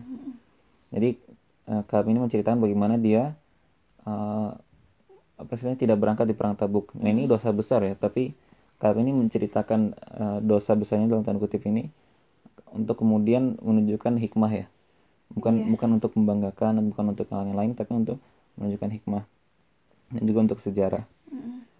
Jadi 0.89 1.21
uh, 1.69 1.85
Kaab 1.85 2.09
ini 2.09 2.17
menceritakan 2.17 2.57
bagaimana 2.57 2.97
dia 2.97 3.37
uh, 4.09 4.57
apa 5.37 5.51
sebenarnya 5.53 5.85
tidak 5.85 5.97
berangkat 6.01 6.25
di 6.25 6.33
perang 6.33 6.57
Tabuk. 6.57 6.97
Nah, 6.97 7.13
ini 7.13 7.29
dosa 7.29 7.53
besar 7.53 7.85
ya, 7.85 7.93
tapi 7.93 8.33
Kaab 8.81 8.97
ini 8.97 9.13
menceritakan 9.13 9.93
uh, 10.17 10.39
dosa 10.41 10.73
besarnya 10.73 11.05
dalam 11.05 11.21
tanda 11.21 11.37
kutip 11.37 11.61
ini 11.69 11.93
untuk 12.73 13.05
kemudian 13.05 13.55
menunjukkan 13.61 14.17
hikmah 14.17 14.51
ya. 14.51 14.65
Bukan 15.33 15.53
yeah. 15.63 15.69
bukan 15.69 15.89
untuk 16.01 16.11
membanggakan 16.17 16.81
dan 16.81 16.85
bukan 16.89 17.05
untuk 17.13 17.25
hal 17.29 17.45
yang 17.45 17.57
lain, 17.57 17.71
tapi 17.77 17.93
untuk 17.93 18.17
menunjukkan 18.57 18.89
hikmah 19.01 19.23
dan 20.13 20.23
juga 20.25 20.39
untuk 20.45 20.59
sejarah. 20.61 21.05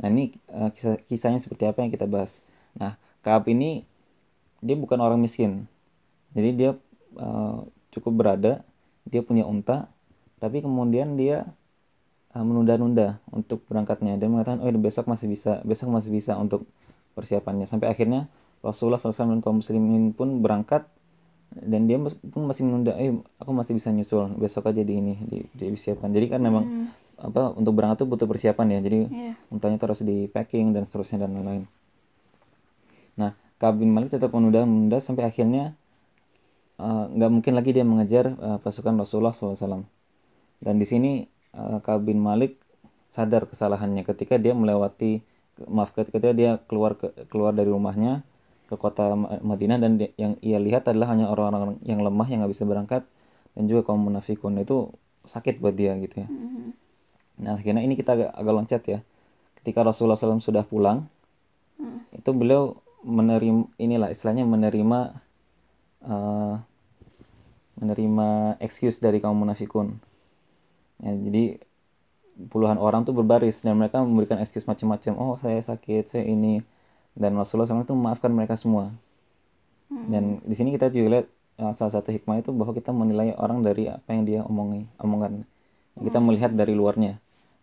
Nah 0.01 0.07
ini 0.09 0.33
uh, 0.49 0.73
kisah 0.73 0.97
kisahnya 1.05 1.37
seperti 1.37 1.69
apa 1.69 1.85
yang 1.85 1.93
kita 1.93 2.09
bahas. 2.09 2.41
Nah 2.73 2.97
Kaab 3.23 3.47
ini 3.47 3.85
dia 4.59 4.75
bukan 4.75 4.99
orang 4.99 5.19
miskin, 5.19 5.67
jadi 6.33 6.49
dia 6.51 6.71
uh, 7.15 7.63
cukup 7.93 8.13
berada, 8.25 8.65
dia 9.07 9.21
punya 9.21 9.45
unta, 9.45 9.87
tapi 10.41 10.59
kemudian 10.59 11.15
dia 11.15 11.47
uh, 12.33 12.43
menunda-nunda 12.43 13.21
untuk 13.29 13.63
berangkatnya. 13.69 14.17
Dia 14.17 14.27
mengatakan, 14.27 14.59
oh 14.59 14.71
besok 14.75 15.07
masih 15.07 15.29
bisa, 15.29 15.61
besok 15.63 15.93
masih 15.93 16.11
bisa 16.11 16.35
untuk 16.35 16.65
persiapannya. 17.13 17.69
Sampai 17.69 17.93
akhirnya 17.93 18.27
Rasulullah 18.63 18.97
SAW 18.97 19.35
dan 19.35 19.41
kaum 19.43 19.59
muslimin 19.59 20.15
pun 20.15 20.39
berangkat 20.39 20.87
dan 21.53 21.85
dia 21.85 22.01
pun 22.01 22.49
masih 22.49 22.65
menunda, 22.65 22.97
eh 22.97 23.13
aku 23.37 23.51
masih 23.53 23.77
bisa 23.77 23.93
nyusul 23.93 24.33
besok 24.41 24.73
aja 24.73 24.81
di 24.81 24.93
ini 24.97 25.13
di, 25.21 25.45
disiapkan. 25.53 26.09
Jadi 26.09 26.25
kan 26.33 26.41
memang 26.41 26.63
hmm. 26.65 26.87
apa 27.29 27.53
untuk 27.53 27.77
berangkat 27.77 28.01
tuh 28.01 28.09
butuh 28.09 28.25
persiapan 28.25 28.73
ya. 28.73 28.79
Jadi 28.81 28.99
yeah. 29.13 29.35
untanya 29.53 29.77
terus 29.77 30.01
di 30.01 30.25
packing 30.25 30.73
dan 30.73 30.89
seterusnya 30.89 31.27
dan 31.27 31.37
lain-lain. 31.37 31.63
Nah 33.19 33.37
Kabin 33.61 33.93
Malik 33.93 34.17
tetap 34.17 34.33
menunda-menunda 34.33 34.97
sampai 34.97 35.29
akhirnya 35.29 35.77
eh, 36.81 37.05
nggak 37.13 37.29
uh, 37.29 37.33
mungkin 37.33 37.53
lagi 37.53 37.69
dia 37.69 37.85
mengejar 37.85 38.33
uh, 38.33 38.57
pasukan 38.57 38.97
Rasulullah 38.97 39.37
SAW. 39.37 39.85
Dan 40.57 40.75
di 40.81 40.85
sini 40.89 41.29
uh, 41.53 41.77
Kabin 41.85 42.17
Malik 42.17 42.57
sadar 43.13 43.45
kesalahannya 43.45 44.01
ketika 44.09 44.41
dia 44.41 44.57
melewati 44.57 45.21
maaf 45.69 45.93
ketika 45.93 46.33
dia 46.33 46.57
keluar 46.65 46.97
ke, 46.97 47.13
keluar 47.29 47.53
dari 47.53 47.69
rumahnya 47.69 48.25
ke 48.73 48.75
kota 48.81 49.13
Madinah 49.45 49.77
dan 49.77 50.01
dia, 50.01 50.09
yang 50.17 50.33
ia 50.41 50.57
lihat 50.57 50.89
adalah 50.89 51.13
hanya 51.13 51.29
orang-orang 51.29 51.77
yang 51.85 52.01
lemah 52.01 52.25
yang 52.25 52.41
nggak 52.41 52.53
bisa 52.57 52.65
berangkat 52.65 53.05
dan 53.53 53.63
juga 53.69 53.85
kaum 53.85 54.01
munafikun 54.01 54.57
itu 54.57 54.89
sakit 55.29 55.61
buat 55.61 55.77
dia 55.77 55.93
gitu 56.01 56.25
ya. 56.25 56.27
Mm-hmm. 56.27 56.67
Nah 57.45 57.51
akhirnya 57.61 57.81
ini 57.85 57.93
kita 57.93 58.17
agak, 58.17 58.29
agak 58.33 58.53
loncat 58.53 58.81
ya. 58.89 58.99
Ketika 59.61 59.85
Rasulullah 59.85 60.17
SAW 60.17 60.41
sudah 60.41 60.65
pulang, 60.65 61.05
mm. 61.77 62.17
itu 62.17 62.29
beliau 62.33 62.81
menerima 63.05 63.69
inilah 63.77 64.09
istilahnya 64.09 64.43
menerima 64.47 64.99
uh, 66.07 66.55
menerima 67.77 68.57
excuse 68.63 68.97
dari 68.97 69.21
kaum 69.21 69.37
munafikun. 69.37 70.01
Ya, 71.03 71.13
jadi 71.13 71.61
puluhan 72.49 72.81
orang 72.81 73.05
tuh 73.05 73.13
berbaris 73.13 73.61
dan 73.61 73.77
mereka 73.77 74.01
memberikan 74.01 74.41
excuse 74.41 74.65
macam-macam. 74.65 75.13
Oh 75.19 75.35
saya 75.37 75.61
sakit, 75.61 76.09
saya 76.09 76.25
ini 76.25 76.65
dan 77.13 77.37
Rasulullah 77.37 77.69
SAW 77.69 77.85
itu 77.85 77.95
memaafkan 77.95 78.31
mereka 78.33 78.57
semua. 78.57 78.93
Hmm. 79.89 80.07
Dan 80.09 80.23
di 80.41 80.55
sini 80.57 80.73
kita 80.73 80.89
juga 80.89 81.21
lihat 81.21 81.27
uh, 81.61 81.73
salah 81.77 81.93
satu 81.93 82.09
hikmah 82.09 82.41
itu 82.41 82.49
bahwa 82.49 82.73
kita 82.73 82.89
menilai 82.89 83.37
orang 83.37 83.61
dari 83.61 83.89
apa 83.89 84.09
yang 84.13 84.23
dia 84.25 84.41
omongi, 84.45 84.89
omongan. 84.97 85.45
Kita 85.97 86.17
hmm. 86.17 86.25
melihat 86.25 86.51
dari 86.53 86.73
luarnya. 86.73 87.21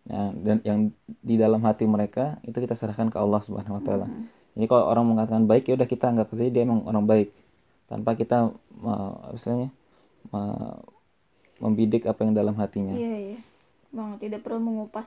Ya, 0.09 0.33
dan 0.33 0.57
yang 0.65 0.79
di 1.21 1.37
dalam 1.37 1.61
hati 1.61 1.85
mereka 1.85 2.41
itu 2.49 2.57
kita 2.57 2.73
serahkan 2.73 3.13
ke 3.13 3.19
Allah 3.21 3.45
Subhanahu 3.45 3.79
wa 3.79 3.85
taala. 3.85 4.09
Hmm 4.09 4.41
jadi 4.55 4.67
kalau 4.67 4.85
orang 4.91 5.07
mengatakan 5.07 5.45
baik 5.47 5.71
ya 5.71 5.75
udah 5.79 5.89
kita 5.89 6.11
anggap 6.11 6.31
saja 6.35 6.51
dia 6.51 6.63
emang 6.67 6.83
orang 6.87 7.07
baik 7.07 7.29
tanpa 7.87 8.15
kita 8.19 8.51
uh, 8.83 9.15
misalnya 9.35 9.69
uh, 10.35 10.79
membidik 11.63 12.07
apa 12.07 12.21
yang 12.27 12.35
dalam 12.35 12.55
hatinya 12.59 12.95
iya 12.95 13.35
iya 13.35 13.41
bang 13.91 14.19
tidak 14.23 14.47
perlu 14.47 14.63
mengupas 14.63 15.07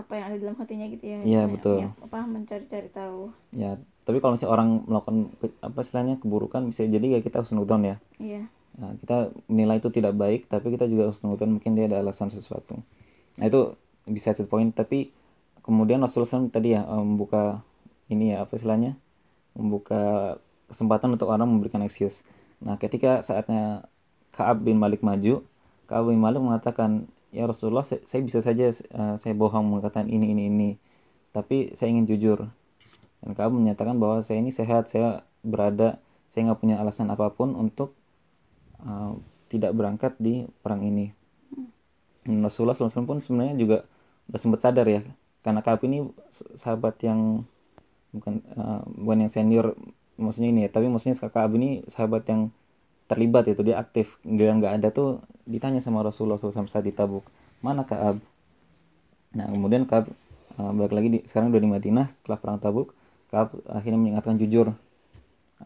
apa 0.00 0.12
yang 0.16 0.24
ada 0.32 0.36
dalam 0.40 0.56
hatinya 0.56 0.86
gitu 0.88 1.04
ya 1.04 1.20
iya 1.22 1.42
betul. 1.44 1.84
ya, 1.84 1.88
apa 2.00 2.24
mencari-cari 2.24 2.88
tahu. 2.88 3.30
Ya 3.52 3.76
tapi 4.08 4.18
kalau 4.18 4.34
misalnya 4.34 4.52
orang 4.56 4.68
melakukan 4.88 5.16
apa 5.62 5.78
istilahnya 5.84 6.16
keburukan 6.18 6.66
bisa 6.66 6.88
jadi 6.88 7.18
ya 7.18 7.20
kita 7.20 7.44
harus 7.44 7.52
nonton 7.52 7.86
ya. 7.86 7.96
Iya. 8.16 8.42
Nah, 8.80 8.96
kita 8.96 9.34
menilai 9.50 9.78
itu 9.78 9.92
tidak 9.92 10.16
baik 10.16 10.48
tapi 10.48 10.72
kita 10.72 10.88
juga 10.88 11.12
harus 11.12 11.20
nonton 11.20 11.60
mungkin 11.60 11.76
dia 11.76 11.86
ada 11.86 12.00
alasan 12.00 12.32
sesuatu. 12.32 12.80
Nah 13.36 13.44
itu 13.44 13.76
bisa 14.08 14.32
set 14.32 14.48
point 14.48 14.72
tapi 14.72 15.12
kemudian 15.60 16.00
Rasulullah 16.00 16.48
SAW 16.48 16.50
tadi 16.50 16.74
ya 16.74 16.82
membuka 16.88 17.60
ini 18.10 18.34
ya 18.34 18.48
apa 18.48 18.56
istilahnya 18.56 18.96
membuka 19.54 20.36
kesempatan 20.70 21.18
untuk 21.18 21.26
orang 21.26 21.50
memberikan 21.50 21.82
excuse. 21.82 22.22
Nah, 22.62 22.78
ketika 22.78 23.20
saatnya 23.26 23.90
Kaab 24.30 24.62
bin 24.62 24.78
Malik 24.78 25.02
maju, 25.02 25.42
Kaab 25.90 26.06
bin 26.08 26.22
Malik 26.22 26.38
mengatakan, 26.38 27.10
"Ya 27.30 27.46
Rasulullah, 27.46 27.86
saya, 27.86 28.02
saya 28.06 28.20
bisa 28.26 28.42
saja 28.42 28.70
uh, 28.94 29.16
saya 29.18 29.34
bohong 29.34 29.66
mengatakan 29.66 30.10
ini 30.10 30.34
ini 30.34 30.42
ini, 30.50 30.70
tapi 31.34 31.72
saya 31.78 31.90
ingin 31.94 32.06
jujur." 32.10 32.50
Dan 33.20 33.36
Kaab 33.36 33.52
menyatakan 33.52 34.00
bahwa 34.00 34.24
saya 34.24 34.40
ini 34.40 34.48
sehat, 34.50 34.88
saya 34.88 35.22
berada, 35.44 36.00
saya 36.32 36.50
nggak 36.50 36.60
punya 36.60 36.76
alasan 36.80 37.12
apa 37.12 37.28
pun 37.30 37.52
untuk 37.52 37.92
uh, 38.80 39.14
tidak 39.52 39.76
berangkat 39.76 40.16
di 40.16 40.48
perang 40.64 40.80
ini. 40.82 41.12
Dan 42.24 42.40
Rasulullah 42.44 42.76
SAW 42.76 43.08
pun 43.08 43.20
sebenarnya 43.20 43.56
juga 43.56 43.78
sudah 44.28 44.40
sempat 44.40 44.60
sadar 44.64 44.86
ya, 44.88 45.02
karena 45.44 45.60
Kaab 45.60 45.84
ini 45.84 46.08
sahabat 46.56 46.96
yang 47.04 47.44
bukan 48.10 48.42
uh, 48.58 48.82
bukan 48.98 49.26
yang 49.26 49.32
senior 49.32 49.66
maksudnya 50.20 50.50
ini 50.52 50.60
ya 50.66 50.70
tapi 50.70 50.86
maksudnya 50.90 51.16
kakak 51.16 51.48
Abu 51.48 51.56
ini 51.62 51.86
sahabat 51.88 52.26
yang 52.28 52.50
terlibat 53.10 53.50
itu 53.50 53.66
dia 53.66 53.82
aktif. 53.82 54.14
Dia 54.22 54.54
nggak 54.54 54.78
ada 54.78 54.88
tuh 54.94 55.18
ditanya 55.50 55.82
sama 55.82 56.06
Rasulullah 56.06 56.38
SAW 56.38 56.70
saat 56.70 56.86
di 56.86 56.94
Tabuk 56.94 57.26
mana 57.58 57.82
Kaab? 57.82 58.22
Nah 59.34 59.46
kemudian 59.50 59.82
Kaab 59.90 60.06
uh, 60.54 60.70
balik 60.70 60.94
lagi 60.94 61.08
di, 61.10 61.18
sekarang 61.26 61.50
udah 61.50 61.60
di 61.60 61.70
Madinah 61.74 62.06
setelah 62.14 62.38
perang 62.38 62.58
Tabuk 62.62 62.94
Kaab 63.34 63.58
akhirnya 63.66 63.98
mengingatkan 63.98 64.38
jujur. 64.38 64.78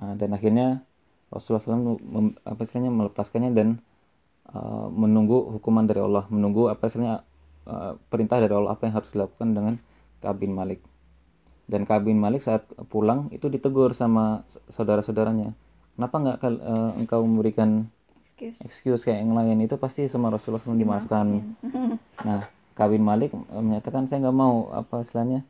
Uh, 0.00 0.14
dan 0.16 0.32
akhirnya 0.32 0.80
Rasulullah 1.28 1.62
SAW 1.62 2.00
mem, 2.00 2.26
apa 2.48 2.60
istilahnya 2.64 2.90
melepaskannya 2.90 3.50
dan 3.52 3.68
uh, 4.48 4.88
menunggu 4.88 5.60
hukuman 5.60 5.84
dari 5.84 6.00
Allah 6.00 6.24
menunggu 6.32 6.72
apa 6.72 6.88
istilahnya 6.88 7.22
uh, 7.68 8.00
perintah 8.08 8.40
dari 8.40 8.56
Allah 8.56 8.72
apa 8.72 8.88
yang 8.88 8.96
harus 8.96 9.12
dilakukan 9.12 9.52
dengan 9.52 9.74
Kaab 10.24 10.40
bin 10.40 10.56
Malik. 10.56 10.80
Dan 11.64 11.88
Kabin 11.88 12.20
Malik 12.20 12.44
saat 12.44 12.68
pulang 12.92 13.32
itu 13.32 13.48
ditegur 13.48 13.96
sama 13.96 14.44
saudara-saudaranya 14.68 15.56
kenapa 15.94 16.16
nggak 16.20 16.36
uh, 16.42 16.90
engkau 16.98 17.22
memberikan 17.22 17.86
excuse. 18.34 18.58
excuse 18.62 19.02
kayak 19.06 19.22
yang 19.22 19.34
lain? 19.34 19.62
Itu 19.62 19.78
pasti 19.78 20.06
sama 20.10 20.30
Rasulullah 20.30 20.62
SAW 20.62 20.78
dimaafkan. 20.78 21.26
Nah 22.26 22.50
Kabin 22.74 23.06
Malik 23.06 23.30
eh, 23.30 23.62
menyatakan 23.62 24.10
saya 24.10 24.26
nggak 24.26 24.36
mau 24.36 24.74
apa 24.74 25.06
istilahnya 25.06 25.46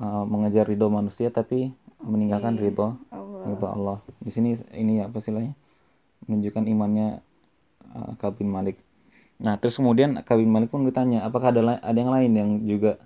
uh, 0.00 0.24
mengejar 0.24 0.64
ridho 0.64 0.88
manusia 0.88 1.28
tapi 1.28 1.76
meninggalkan 2.00 2.56
iya. 2.56 2.68
ridho 2.68 2.96
ridho 3.44 3.66
Allah. 3.68 4.00
Di 4.24 4.32
sini 4.32 4.56
ini 4.72 5.04
apa 5.04 5.20
istilahnya 5.20 5.52
menunjukkan 6.24 6.64
imannya 6.64 7.08
uh, 7.92 8.12
Kabin 8.16 8.48
Malik. 8.48 8.80
Nah 9.36 9.60
terus 9.60 9.76
kemudian 9.76 10.16
Kabin 10.24 10.48
Malik 10.48 10.72
pun 10.72 10.88
bertanya 10.88 11.28
apakah 11.28 11.52
ada 11.52 11.76
ada 11.84 11.98
yang 12.00 12.12
lain 12.12 12.32
yang 12.32 12.50
juga 12.64 12.96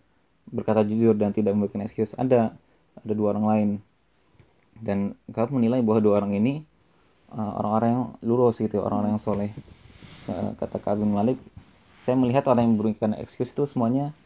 berkata 0.48 0.86
jujur 0.86 1.18
dan 1.18 1.34
tidak 1.34 1.58
memberikan 1.58 1.82
excuse? 1.82 2.14
Ada 2.14 2.54
ada 3.02 3.12
dua 3.12 3.34
orang 3.34 3.46
lain. 3.46 3.68
Dan 4.78 5.18
kau 5.34 5.50
menilai 5.50 5.82
bahwa 5.82 5.98
dua 5.98 6.22
orang 6.22 6.38
ini 6.38 6.62
orang-orang 7.32 7.88
uh, 7.88 7.94
yang 7.94 8.04
lurus 8.24 8.60
gitu 8.60 8.80
orang-orang 8.80 9.16
yang 9.16 9.22
soleh. 9.22 9.50
Uh, 10.28 10.52
kata 10.60 10.80
Kabin 10.80 11.08
Malik 11.08 11.40
saya 12.04 12.16
melihat 12.16 12.48
orang 12.48 12.68
yang 12.68 12.72
memberikan 12.76 13.12
excuse 13.20 13.52
itu 13.52 13.68
semuanya 13.68 14.16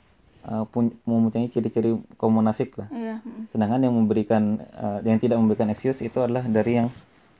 uh, 0.46 0.62
pun, 0.66 0.94
mempunyai 1.02 1.50
ciri-ciri 1.50 1.98
kaum 2.14 2.34
munafik 2.34 2.78
lah. 2.78 2.86
Iya. 2.94 3.16
sedangkan 3.50 3.82
yang 3.82 3.94
memberikan 3.94 4.62
uh, 4.78 4.98
yang 5.02 5.18
tidak 5.18 5.38
memberikan 5.42 5.66
excuse 5.70 5.98
itu 6.02 6.18
adalah 6.22 6.46
dari 6.46 6.78
yang 6.78 6.88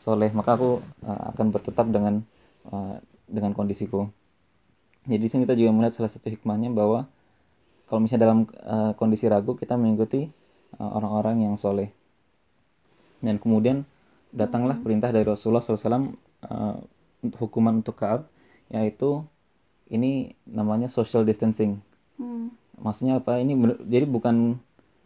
soleh. 0.03 0.35
Maka 0.35 0.59
aku 0.59 0.83
uh, 1.07 1.31
akan 1.31 1.55
bertetap 1.55 1.87
dengan 1.91 2.27
uh, 2.71 2.99
dengan 3.31 3.55
kondisiku. 3.55 4.11
Jadi 5.07 5.27
sini 5.27 5.43
kita 5.47 5.59
juga 5.59 5.71
melihat 5.75 5.99
salah 5.99 6.11
satu 6.11 6.31
hikmahnya 6.31 6.71
bahwa 6.71 7.11
kalau 7.91 8.01
misalnya 8.03 8.31
dalam 8.31 8.47
uh, 8.63 8.95
kondisi 8.95 9.27
ragu 9.27 9.59
kita 9.59 9.75
mengikuti 9.75 10.31
orang 10.79 10.81
eh, 10.81 10.91
orang-orang 10.97 11.37
yang 11.45 11.55
soleh. 11.61 11.91
Dan 13.21 13.39
kemudian 13.39 13.85
datanglah 14.33 14.81
hmm. 14.81 14.85
perintah 14.85 15.13
dari 15.13 15.29
Rasulullah 15.29 15.61
SAW 15.61 15.77
uh, 15.77 16.01
eh, 16.49 16.77
hukuman 17.37 17.85
untuk 17.85 18.01
Kaab 18.01 18.27
yaitu 18.73 19.23
ini 19.93 20.33
namanya 20.49 20.89
social 20.89 21.23
distancing. 21.29 21.79
Hmm. 22.17 22.53
maksudnya 22.81 23.21
apa? 23.21 23.37
Ini 23.37 23.53
jadi 23.85 24.09
bukan 24.09 24.57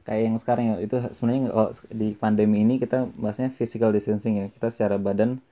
kayak 0.06 0.22
yang 0.30 0.36
sekarang 0.38 0.64
ya. 0.70 0.74
Itu 0.78 1.02
sebenarnya 1.10 1.50
kalau 1.50 1.70
di 1.90 2.14
pandemi 2.14 2.62
ini 2.62 2.78
kita 2.78 3.10
bahasnya 3.18 3.50
physical 3.50 3.90
distancing 3.90 4.38
ya. 4.38 4.46
Kita 4.54 4.70
secara 4.70 4.96
badan 4.96 5.42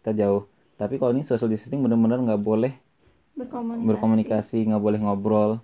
kita 0.00 0.16
jauh. 0.16 0.48
Tapi 0.80 0.96
kalau 0.96 1.12
ini 1.12 1.28
social 1.28 1.52
distancing 1.52 1.84
benar-benar 1.84 2.24
nggak 2.24 2.40
boleh 2.40 2.72
berkomunikasi. 3.84 4.64
nggak 4.72 4.82
boleh 4.82 4.98
ngobrol 5.04 5.60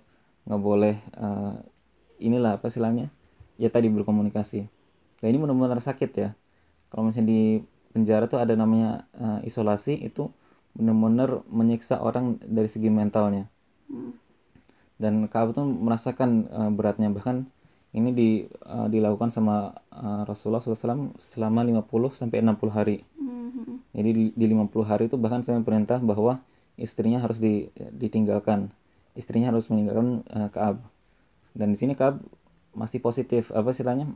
nggak 0.47 0.61
boleh 0.63 0.95
uh, 1.17 1.57
inilah 2.21 2.61
apa 2.61 2.69
istilahnya? 2.69 3.09
Ya 3.57 3.73
tadi 3.73 3.89
berkomunikasi. 3.89 4.69
Nah 5.25 5.27
ini 5.27 5.37
benar-benar 5.41 5.81
sakit 5.81 6.11
ya 6.13 6.37
kalau 6.91 7.09
misalnya 7.09 7.29
di 7.29 7.41
penjara 7.91 8.29
tuh 8.29 8.37
ada 8.37 8.53
namanya 8.53 9.09
uh, 9.17 9.39
isolasi 9.41 9.97
itu 9.97 10.29
benar-benar 10.77 11.41
menyiksa 11.49 11.97
orang 11.97 12.37
dari 12.45 12.69
segi 12.69 12.93
mentalnya. 12.93 13.49
Hmm. 13.87 14.11
dan 14.99 15.31
Kaab 15.31 15.55
tuh 15.55 15.63
merasakan 15.63 16.49
uh, 16.51 16.71
beratnya. 16.73 17.07
Bahkan 17.07 17.47
ini 17.95 18.09
di, 18.11 18.29
uh, 18.67 18.91
dilakukan 18.91 19.31
sama 19.31 19.73
uh, 19.95 20.27
Rasulullah 20.27 20.59
SAW 20.59 21.15
selama 21.17 21.63
50 21.63 21.87
sampai 22.13 22.43
60 22.43 22.67
hari. 22.69 22.97
Hmm. 23.15 23.81
jadi 23.95 24.09
di, 24.13 24.23
di 24.35 24.45
50 24.53 24.69
hari 24.85 25.03
itu 25.09 25.15
bahkan 25.17 25.41
saya 25.41 25.63
perintah 25.63 25.97
bahwa 26.03 26.43
istrinya 26.77 27.23
harus 27.23 27.41
di, 27.41 27.71
ditinggalkan. 27.95 28.69
Istrinya 29.17 29.49
harus 29.49 29.65
meninggalkan 29.71 30.21
uh, 30.29 30.49
Kaab. 30.53 30.83
Dan 31.57 31.73
di 31.73 31.77
sini 31.79 31.97
Kaab 31.97 32.21
masih 32.77 33.01
positif. 33.01 33.49
Apa 33.49 33.73
istilahnya 33.73 34.11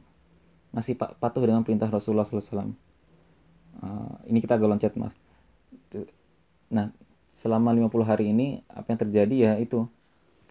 masih 0.76 0.96
pa- 1.00 1.14
patuh 1.20 1.44
dengan 1.44 1.64
perintah 1.66 1.88
Rasulullah 1.92 2.28
SAW 2.28 2.74
Uh, 3.82 4.14
ini 4.28 4.44
kita 4.44 4.60
agak 4.60 4.68
loncat 4.68 4.94
maaf 5.00 5.16
nah 6.72 6.92
selama 7.36 7.74
50 7.74 8.06
hari 8.06 8.30
ini 8.32 8.62
apa 8.70 8.94
yang 8.94 9.00
terjadi 9.02 9.36
ya 9.36 9.54
itu 9.58 9.88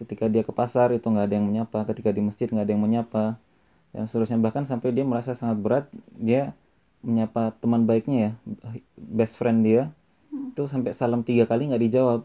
ketika 0.01 0.25
dia 0.25 0.41
ke 0.41 0.49
pasar 0.49 0.89
itu 0.97 1.05
nggak 1.05 1.25
ada 1.29 1.35
yang 1.37 1.45
menyapa 1.45 1.85
ketika 1.93 2.09
di 2.09 2.21
masjid 2.25 2.49
nggak 2.49 2.65
ada 2.65 2.73
yang 2.73 2.83
menyapa 2.83 3.25
dan 3.93 4.09
seterusnya. 4.09 4.41
Bahkan 4.41 4.63
sampai 4.65 4.89
dia 4.95 5.05
merasa 5.05 5.37
sangat 5.37 5.61
berat 5.61 5.85
dia 6.17 6.57
menyapa 7.05 7.53
teman 7.61 7.85
baiknya 7.85 8.17
ya 8.17 8.31
best 8.97 9.37
friend 9.37 9.65
dia 9.65 9.89
itu 10.53 10.63
sampai 10.69 10.93
salam 10.93 11.21
tiga 11.21 11.45
kali 11.45 11.69
nggak 11.69 11.83
dijawab. 11.85 12.21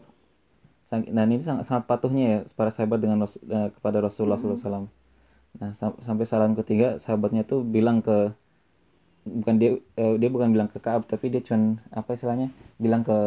Dan 0.87 1.27
ini 1.35 1.43
sangat, 1.43 1.67
sangat 1.67 1.83
patuhnya 1.83 2.23
ya 2.23 2.37
para 2.55 2.71
sahabat 2.71 3.03
dengan 3.03 3.27
eh, 3.27 3.69
kepada 3.75 3.99
Rasulullah 3.99 4.39
SAW 4.39 4.87
nah 5.57 5.71
sam- 5.73 5.99
sampai 6.05 6.25
salam 6.29 6.53
ketiga 6.59 6.87
sahabatnya 7.01 7.41
tuh 7.51 7.61
bilang 7.65 7.97
ke 8.05 8.17
bukan 9.27 9.55
dia 9.59 9.69
eh, 9.99 10.13
dia 10.21 10.29
bukan 10.31 10.49
bilang 10.55 10.69
ke 10.71 10.79
Kaab 10.79 11.03
tapi 11.11 11.27
dia 11.33 11.41
cuman 11.43 11.81
apa 11.91 12.15
istilahnya 12.15 12.47
bilang 12.79 13.03
ke 13.03 13.17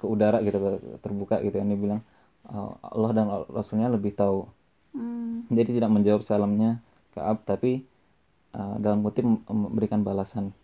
ke 0.00 0.04
udara 0.08 0.40
gitu 0.40 0.56
ke 0.56 0.70
terbuka 1.04 1.36
gitu 1.44 1.56
yang 1.60 1.68
dia 1.72 1.80
bilang 1.80 2.00
"Eh, 2.48 2.70
Allah 2.80 3.10
dan 3.16 3.26
Rasulnya 3.52 3.88
lebih 3.92 4.12
tahu. 4.16 4.48
Hmm. 4.94 5.42
jadi 5.50 5.82
tidak 5.82 5.90
menjawab 5.90 6.22
salamnya 6.22 6.78
Kaab 7.14 7.42
tapi 7.44 7.84
eh, 8.56 8.74
dalam 8.80 9.02
kutip 9.04 9.24
mem- 9.26 9.44
memberikan 9.48 10.00
balasan. 10.06 10.54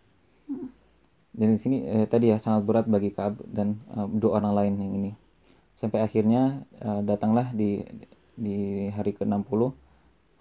Dan 1.31 1.55
di 1.55 1.59
sini 1.63 1.77
eh, 1.87 2.05
tadi 2.11 2.27
ya 2.31 2.37
sangat 2.43 2.67
berat 2.67 2.85
bagi 2.91 3.11
Kaab 3.15 3.39
dan 3.47 3.79
eh, 3.95 4.07
dua 4.19 4.39
orang 4.41 4.53
lain 4.57 4.73
yang 4.81 4.91
ini. 4.99 5.11
Sampai 5.79 6.03
akhirnya 6.03 6.63
eh, 6.83 7.01
datanglah 7.05 7.51
di 7.55 7.83
di 8.35 8.87
hari 8.91 9.11
ke-60 9.15 9.71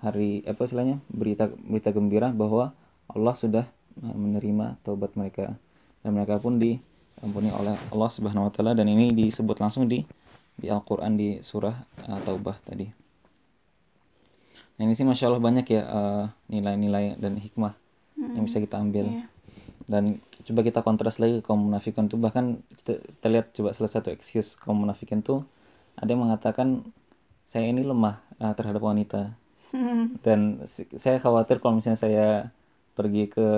hari 0.00 0.40
apa 0.49 0.64
istilahnya 0.64 0.97
berita 1.12 1.49
berita 1.52 1.92
gembira 1.92 2.33
bahwa 2.33 2.73
Allah 3.09 3.35
sudah 3.37 3.64
eh, 4.00 4.16
menerima 4.16 4.80
taubat 4.85 5.14
mereka 5.16 5.57
dan 6.00 6.11
mereka 6.16 6.40
pun 6.40 6.57
diampuni 6.57 7.52
oleh 7.52 7.76
Allah 7.92 8.11
Subhanahu 8.11 8.49
wa 8.49 8.52
taala 8.52 8.73
dan 8.73 8.88
ini 8.88 9.12
disebut 9.12 9.61
langsung 9.61 9.85
di 9.87 10.04
di 10.61 10.69
Al-Qur'an 10.69 11.16
di 11.16 11.40
surah 11.40 11.76
eh, 12.04 12.21
Taubah 12.25 12.57
tadi. 12.64 12.88
Nah, 14.76 14.88
ini 14.88 14.97
sih 14.97 15.04
masya 15.04 15.28
Allah 15.28 15.42
banyak 15.45 15.66
ya 15.69 15.83
eh, 15.85 16.25
nilai-nilai 16.49 17.21
dan 17.21 17.37
hikmah 17.37 17.76
yang 18.37 18.45
bisa 18.49 18.61
kita 18.61 18.76
ambil 18.80 19.07
Iya. 19.09 19.25
dan 19.90 20.04
coba 20.47 20.61
kita 20.62 20.80
kontras 20.87 21.19
lagi 21.19 21.40
ke 21.40 21.50
kaum 21.50 21.66
munafikin 21.69 22.07
tuh 22.09 22.16
bahkan 22.21 22.61
kita, 22.78 23.00
kita 23.00 23.26
lihat 23.28 23.47
coba 23.52 23.69
salah 23.76 23.90
satu 23.92 24.09
excuse 24.14 24.54
kaum 24.57 24.76
munafikin 24.80 25.21
tuh 25.21 25.45
ada 25.99 26.09
yang 26.14 26.23
mengatakan 26.25 26.85
saya 27.45 27.66
ini 27.69 27.83
lemah 27.85 28.23
eh, 28.40 28.52
terhadap 28.57 28.80
wanita 28.80 29.21
Hmm. 29.33 29.39
dan 30.26 30.62
saya 30.96 31.16
khawatir 31.18 31.58
kalau 31.58 31.78
misalnya 31.78 32.00
saya 32.00 32.26
pergi 32.94 33.30
ke 33.30 33.48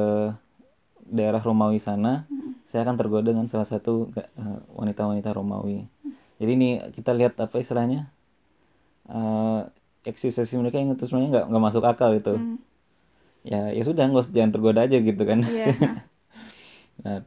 daerah 1.03 1.43
Romawi 1.43 1.83
sana 1.83 2.27
saya 2.63 2.87
akan 2.87 2.97
tergoda 2.97 3.35
dengan 3.35 3.51
salah 3.51 3.67
satu 3.67 4.13
eh, 4.17 4.59
wanita-wanita 4.73 5.35
Romawi 5.35 5.85
jadi 6.39 6.51
ini 6.55 6.69
kita 6.95 7.13
lihat 7.13 7.37
apa 7.39 7.59
istilahnya 7.59 8.09
eh 9.11 9.63
excuse 10.07 10.39
mereka 10.59 10.79
yang 10.79 10.95
itu 10.95 11.07
sebenarnya 11.07 11.31
nggak 11.31 11.45
nggak 11.51 11.65
masuk 11.65 11.85
akal 11.85 12.11
itu 12.15 12.35
Hmm. 12.39 12.59
ya 13.43 13.75
ya 13.75 13.83
sudah 13.83 14.07
nggak 14.07 14.23
usah- 14.23 14.35
jangan 14.35 14.53
tergoda 14.55 14.81
aja 14.87 14.99
gitu 14.99 15.23
kan 15.27 15.43
Iya. 15.43 15.75
Nah, 17.03 17.19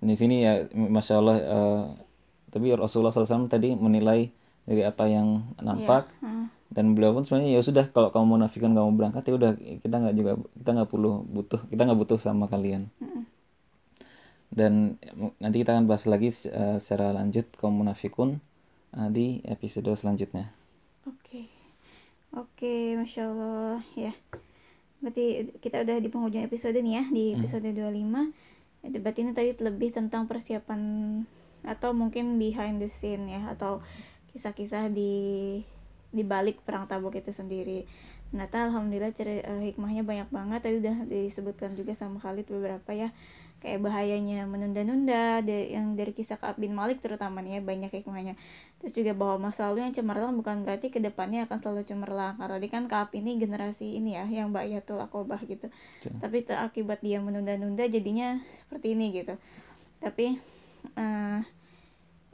di 0.00 0.16
sini 0.16 0.42
ya, 0.42 0.66
masya 0.74 1.20
Allah. 1.22 1.36
eh, 1.38 1.82
tapi 2.50 2.72
Rasulullah 2.74 3.14
SAW 3.14 3.46
tadi 3.46 3.76
menilai 3.78 4.32
dari 4.70 4.86
apa 4.86 5.10
yang 5.10 5.50
nampak 5.58 6.06
Hmm. 6.22 6.46
dan 6.70 6.94
beliau 6.94 7.10
pun 7.18 7.26
sebenarnya 7.26 7.58
ya 7.58 7.62
sudah 7.66 7.90
kalau 7.90 8.14
kamu 8.14 8.38
munafikan 8.38 8.70
kamu 8.70 8.94
berangkat 8.94 9.26
ya 9.26 9.34
udah 9.34 9.52
kita 9.58 9.96
nggak 9.98 10.14
juga 10.14 10.32
kita 10.54 10.70
nggak 10.78 10.90
perlu 10.94 11.26
butuh 11.26 11.60
kita 11.66 11.82
nggak 11.90 11.98
butuh 11.98 12.18
sama 12.22 12.46
kalian. 12.46 12.86
Mm-mm. 13.02 13.26
Dan 14.50 14.98
nanti 15.38 15.56
kita 15.62 15.74
akan 15.78 15.86
bahas 15.86 16.04
lagi 16.10 16.30
eh, 16.30 16.76
secara 16.82 17.14
lanjut 17.14 17.46
kaum 17.58 17.74
munafikun 17.74 18.38
eh, 18.94 19.08
di 19.10 19.26
episode 19.46 19.90
selanjutnya. 19.94 20.50
Oke. 21.06 21.46
Oke, 22.30 22.94
Masya 22.98 23.22
Allah 23.26 23.82
ya. 23.98 24.12
Berarti 25.02 25.54
kita 25.58 25.82
udah 25.82 25.96
di 25.98 26.08
penghujung 26.12 26.44
episode 26.46 26.78
nih 26.78 26.94
ya, 26.98 27.04
di 27.10 27.24
episode 27.34 27.66
25. 27.66 28.30
Itu 28.86 28.96
Berarti 29.02 29.18
ini 29.26 29.32
tadi 29.34 29.50
lebih 29.58 29.90
tentang 29.94 30.30
persiapan 30.30 30.80
atau 31.66 31.90
mungkin 31.92 32.40
behind 32.40 32.80
the 32.80 32.88
scene 32.88 33.28
ya 33.28 33.52
atau 33.52 33.84
kisah-kisah 34.30 34.88
di 34.90 35.12
di 36.10 36.22
balik 36.26 36.62
perang 36.66 36.90
Tabuk 36.90 37.14
itu 37.14 37.30
sendiri. 37.30 37.86
Ternyata 38.30 38.70
alhamdulillah 38.70 39.10
ceri- 39.14 39.42
eh, 39.42 39.74
hikmahnya 39.74 40.06
banyak 40.06 40.28
banget. 40.30 40.60
Tadi 40.62 40.76
udah 40.82 40.96
disebutkan 41.06 41.74
juga 41.74 41.94
sama 41.98 42.22
Khalid 42.22 42.46
beberapa 42.46 42.90
ya. 42.94 43.10
Kayak 43.60 43.84
bahayanya 43.84 44.48
menunda-nunda 44.48 45.44
yang 45.44 45.92
dari 45.92 46.16
kisah 46.16 46.40
Ka'ab 46.40 46.56
bin 46.56 46.72
Malik 46.72 47.04
terutama 47.04 47.44
nih 47.44 47.58
ya 47.58 47.60
banyak 47.60 47.92
hikmahnya. 47.92 48.32
Terus 48.80 48.96
juga 48.96 49.12
bahwa 49.12 49.50
masa 49.50 49.68
lalu 49.68 49.84
yang 49.84 49.92
cemerlang 49.92 50.32
bukan 50.32 50.64
berarti 50.64 50.88
ke 50.88 50.96
depannya 50.96 51.44
akan 51.44 51.58
selalu 51.60 51.82
cemerlang. 51.84 52.40
Karena 52.40 52.56
tadi 52.56 52.68
kan 52.72 52.88
Kaab 52.88 53.12
ini 53.12 53.36
generasi 53.36 54.00
ini 54.00 54.16
ya 54.16 54.24
yang 54.30 54.54
Bayatul 54.54 55.02
Akobah 55.02 55.42
gitu. 55.44 55.68
Betul. 55.68 56.16
tapi 56.22 56.38
akibat 56.48 57.04
dia 57.04 57.20
menunda-nunda 57.20 57.84
jadinya 57.84 58.40
seperti 58.64 58.96
ini 58.96 59.12
gitu. 59.12 59.34
Tapi 60.00 60.40
eh, 60.96 61.38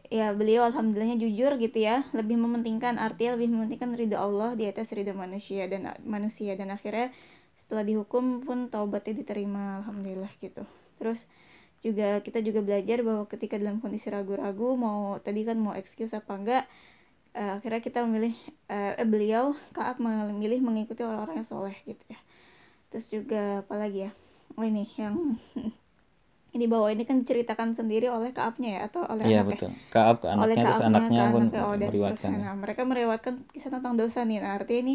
ya 0.09 0.33
beliau 0.33 0.67
alhamdulillahnya 0.69 1.19
jujur 1.23 1.57
gitu 1.59 1.79
ya. 1.79 2.07
Lebih 2.15 2.37
mementingkan 2.39 2.97
artinya 2.97 3.39
lebih 3.39 3.53
mementingkan 3.55 3.95
ridho 3.95 4.19
Allah 4.19 4.55
di 4.55 4.65
atas 4.67 4.91
ridho 4.95 5.13
manusia 5.15 5.67
dan 5.67 5.93
manusia. 6.07 6.55
Dan 6.55 6.75
akhirnya 6.75 7.11
setelah 7.59 7.83
dihukum 7.83 8.47
pun 8.47 8.71
taubatnya 8.71 9.23
diterima 9.23 9.83
alhamdulillah 9.83 10.31
gitu. 10.39 10.63
Terus 11.01 11.21
juga 11.85 12.19
kita 12.25 12.43
juga 12.43 12.61
belajar 12.65 12.99
bahwa 13.07 13.25
ketika 13.31 13.61
dalam 13.61 13.79
kondisi 13.79 14.11
ragu-ragu 14.11 14.75
mau 14.75 15.23
tadi 15.23 15.47
kan 15.47 15.55
mau 15.61 15.77
excuse 15.77 16.11
apa 16.17 16.33
enggak 16.35 16.65
eh, 17.37 17.53
akhirnya 17.61 17.81
kita 17.85 18.03
memilih 18.03 18.35
eh, 18.73 18.95
eh, 18.99 19.07
beliau 19.07 19.55
Kaab 19.77 20.03
memilih 20.03 20.65
mengikuti 20.65 21.05
orang-orang 21.05 21.45
yang 21.45 21.49
soleh 21.49 21.77
gitu 21.87 22.05
ya. 22.11 22.19
Terus 22.91 23.07
juga 23.13 23.43
apalagi 23.63 24.09
ya? 24.09 24.13
Oh 24.57 24.65
ini 24.65 24.89
yang 24.97 25.37
ini 26.57 26.67
bahwa 26.67 26.89
ini 26.89 27.05
kan 27.05 27.21
diceritakan 27.21 27.77
sendiri 27.77 28.09
oleh 28.09 28.33
Kaabnya 28.33 28.71
ya 28.77 28.81
atau 28.89 29.05
oleh 29.05 29.25
Iya 29.29 29.45
anaknya 29.45 29.69
betul. 29.69 29.71
Kaab 29.93 30.17
ke 30.19 30.27
oleh 30.27 30.35
anaknya 30.35 30.65
terus 30.65 30.81
Kaabnya 30.81 30.89
anaknya 30.97 31.23
pun 31.29 31.43
anaknya 31.45 31.63
oh, 31.63 31.75
meriwayatkan. 31.77 32.31
Nah, 32.41 32.55
mereka 32.57 32.81
meriwayatkan 32.89 33.35
kisah 33.53 33.71
tentang 33.71 33.95
dosa 33.95 34.25
nih. 34.25 34.39
Nah, 34.41 34.51
artinya 34.57 34.81
ini 34.89 34.95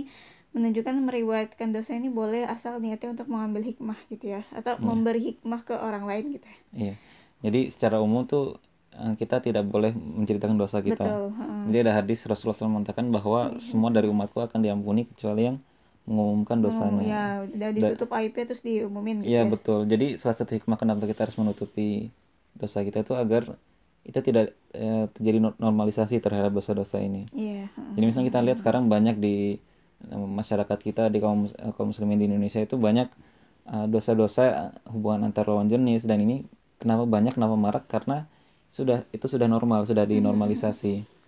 menunjukkan 0.52 0.96
meriwayatkan 1.08 1.70
dosa 1.72 1.96
ini 1.96 2.12
boleh 2.12 2.44
asal 2.44 2.76
niatnya 2.84 3.16
untuk 3.16 3.32
mengambil 3.32 3.64
hikmah 3.64 3.96
gitu 4.12 4.36
ya 4.36 4.44
atau 4.52 4.76
Iya. 4.76 4.84
memberi 4.84 5.22
hikmah 5.32 5.62
ke 5.64 5.76
orang 5.80 6.04
lain 6.04 6.36
gitu 6.36 6.44
ya. 6.44 6.58
Iya. 6.76 6.96
Jadi 7.42 7.60
secara 7.72 8.04
umum 8.04 8.28
tuh 8.28 8.60
eh, 8.92 9.14
kita 9.16 9.40
tidak 9.40 9.64
boleh 9.64 9.96
menceritakan 9.96 10.60
dosa 10.60 10.84
kita. 10.84 11.00
Betul. 11.00 11.26
heeh. 11.40 11.62
Jadi 11.72 11.78
ada 11.88 11.94
hadis 11.96 12.20
Rasulullah 12.28 12.58
SAW 12.60 12.76
mengatakan 12.84 13.08
bahwa 13.08 13.56
semua 13.64 13.96
dari 13.96 14.12
umatku 14.12 14.44
akan 14.44 14.60
diampuni 14.60 15.08
kecuali 15.08 15.48
yang 15.48 15.58
mengumumkan 16.10 16.58
dosanya. 16.60 16.98
Ngomong, 16.98 17.06
ya, 17.06 17.26
udah 17.46 17.70
ditutup 17.72 18.10
aibnya 18.18 18.46
terus 18.50 18.62
diumumin 18.66 19.22
gitu 19.22 19.32
Iya 19.32 19.42
ya. 19.46 19.50
betul. 19.50 19.80
Jadi 19.86 20.18
salah 20.18 20.36
satu 20.36 20.52
hikmah 20.58 20.78
kenapa 20.78 21.06
kita 21.06 21.30
harus 21.30 21.38
menutupi 21.38 22.10
dosa 22.58 22.82
kita 22.82 23.06
itu 23.06 23.14
agar 23.16 23.56
itu 24.02 24.20
tidak 24.20 24.58
eh, 24.74 25.06
terjadi 25.14 25.38
no- 25.38 25.58
normalisasi 25.62 26.18
terhadap 26.18 26.52
dosa-dosa 26.52 26.98
ini. 26.98 27.30
Iya. 27.32 27.70
Jadi 27.96 28.04
misalnya 28.04 28.28
kita 28.34 28.40
lihat 28.42 28.58
sekarang 28.58 28.90
banyak 28.90 29.22
di 29.22 29.62
eh, 30.10 30.18
masyarakat 30.18 30.80
kita 30.82 31.04
di 31.14 31.22
kaum 31.22 31.46
eh, 31.46 31.72
kaum 31.78 31.94
muslimin 31.94 32.18
di 32.18 32.26
Indonesia 32.26 32.58
itu 32.58 32.82
banyak 32.82 33.08
eh, 33.70 33.86
dosa-dosa 33.86 34.44
eh, 34.50 34.72
hubungan 34.90 35.30
antar 35.30 35.46
lawan 35.46 35.70
jenis 35.70 36.10
dan 36.10 36.18
ini 36.18 36.44
kenapa 36.82 37.06
banyak 37.06 37.38
kenapa 37.38 37.54
marak 37.54 37.86
karena 37.86 38.26
sudah 38.74 39.06
itu 39.14 39.30
sudah 39.30 39.46
normal 39.46 39.86
sudah 39.86 40.02
dinormalisasi. 40.08 40.94
Nah, 40.98 41.21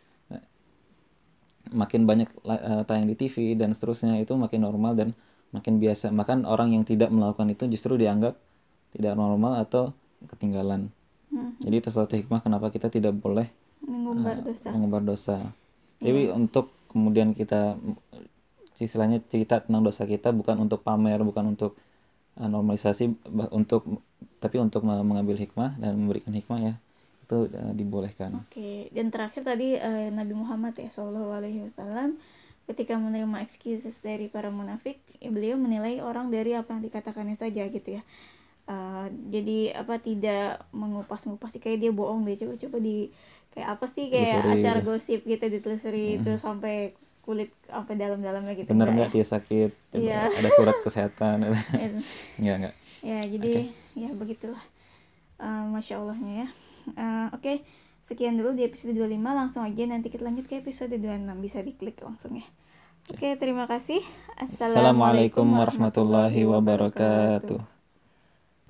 Makin 1.71 2.03
banyak 2.09 2.29
eh, 2.49 2.83
tayang 2.87 3.07
di 3.07 3.15
TV 3.15 3.55
dan 3.55 3.71
seterusnya 3.71 4.19
itu 4.19 4.35
makin 4.35 4.61
normal 4.67 4.93
dan 4.99 5.09
makin 5.55 5.79
biasa. 5.79 6.11
Bahkan 6.11 6.43
orang 6.43 6.75
yang 6.75 6.83
tidak 6.83 7.09
melakukan 7.13 7.47
itu 7.53 7.69
justru 7.71 7.95
dianggap 7.95 8.35
tidak 8.93 9.13
normal 9.15 9.61
atau 9.63 9.93
ketinggalan. 10.27 10.91
Hmm. 11.33 11.55
Jadi 11.63 11.75
itu 11.81 11.89
satu 11.89 12.13
hikmah 12.13 12.43
kenapa 12.45 12.69
kita 12.69 12.91
tidak 12.93 13.15
boleh 13.17 13.49
Mengumbar 13.83 14.39
eh, 14.39 14.53
dosa. 14.53 14.67
mengumbar 14.71 15.01
dosa. 15.03 15.37
Jadi 16.03 16.31
untuk 16.31 16.71
kemudian 16.91 17.31
kita 17.35 17.79
istilahnya 18.79 19.21
cerita 19.31 19.61
tentang 19.63 19.83
dosa 19.85 20.03
kita 20.03 20.33
bukan 20.35 20.59
untuk 20.65 20.81
pamer, 20.83 21.21
bukan 21.23 21.53
untuk 21.55 21.77
uh, 22.39 22.49
normalisasi 22.49 23.13
untuk 23.53 23.85
tapi 24.43 24.57
untuk 24.59 24.83
me- 24.87 25.03
mengambil 25.05 25.37
hikmah 25.39 25.77
dan 25.79 25.95
memberikan 25.99 26.33
hikmah 26.33 26.59
ya 26.61 26.73
itu 27.23 27.37
uh, 27.47 27.71
dibolehkan 27.71 28.43
Oke, 28.43 28.91
dan 28.91 29.07
terakhir 29.07 29.47
tadi 29.47 29.79
eh, 29.79 30.11
Nabi 30.11 30.35
Muhammad 30.35 30.75
ya 30.75 30.91
Shallallahu 30.91 31.31
Alaihi 31.31 31.63
Wasallam 31.63 32.19
ketika 32.63 32.95
menerima 32.95 33.43
excuses 33.43 33.99
dari 33.99 34.31
para 34.31 34.47
munafik, 34.47 34.95
beliau 35.19 35.59
menilai 35.59 35.99
orang 35.99 36.31
dari 36.31 36.55
apa 36.55 36.71
yang 36.71 36.79
dikatakannya 36.79 37.35
saja 37.35 37.67
gitu 37.67 37.99
ya. 37.99 38.03
Eh, 38.63 39.05
jadi 39.27 39.75
apa 39.75 39.99
tidak 39.99 40.63
mengupas-ngupas 40.71 41.59
kayak 41.59 41.83
dia 41.83 41.91
bohong 41.91 42.23
deh 42.23 42.39
coba-coba 42.39 42.79
di 42.79 43.11
kayak 43.51 43.67
apa 43.75 43.85
sih 43.91 44.07
kayak 44.07 44.39
Telusuri. 44.39 44.53
acara 44.63 44.79
gosip 44.79 45.19
gitu 45.23 45.45
ditelusuri 45.45 46.05
itu 46.17 46.31
sampai 46.39 46.95
kulit 47.23 47.51
apa 47.67 47.91
dalam-dalamnya 47.95 48.55
gitu 48.55 48.71
bener 48.71 48.91
nggak 48.91 49.11
dia 49.11 49.23
sakit 49.23 49.71
Coba 49.91 50.03
Iya. 50.03 50.21
ada 50.31 50.49
surat 50.51 50.75
kesehatan 50.79 51.43
ya? 51.47 51.51
nggak 52.39 52.55
nggak 52.63 52.75
ya 53.03 53.19
jadi 53.27 53.51
ya 53.95 54.09
begitulah 54.11 54.63
Eh, 55.35 55.63
masya 55.67 55.99
allahnya 55.99 56.47
ya 56.47 56.49
Eh, 56.91 57.27
oke 57.31 57.63
sekian 58.03 58.35
dulu 58.35 58.51
di 58.51 58.67
episode 58.67 58.91
25 58.91 59.15
langsung 59.23 59.63
aja 59.63 59.83
nanti 59.87 60.11
kita 60.11 60.27
lanjut 60.27 60.45
ke 60.45 60.59
episode 60.59 60.91
26 60.91 61.39
bisa 61.39 61.57
diklik 61.63 61.97
langsung 62.03 62.35
ya. 62.35 62.45
Oke 63.11 63.35
terima 63.39 63.67
kasih. 63.67 63.99
Assalamualaikum 64.39 65.47
warahmatullahi 65.47 66.43
wabarakatuh 66.47 67.72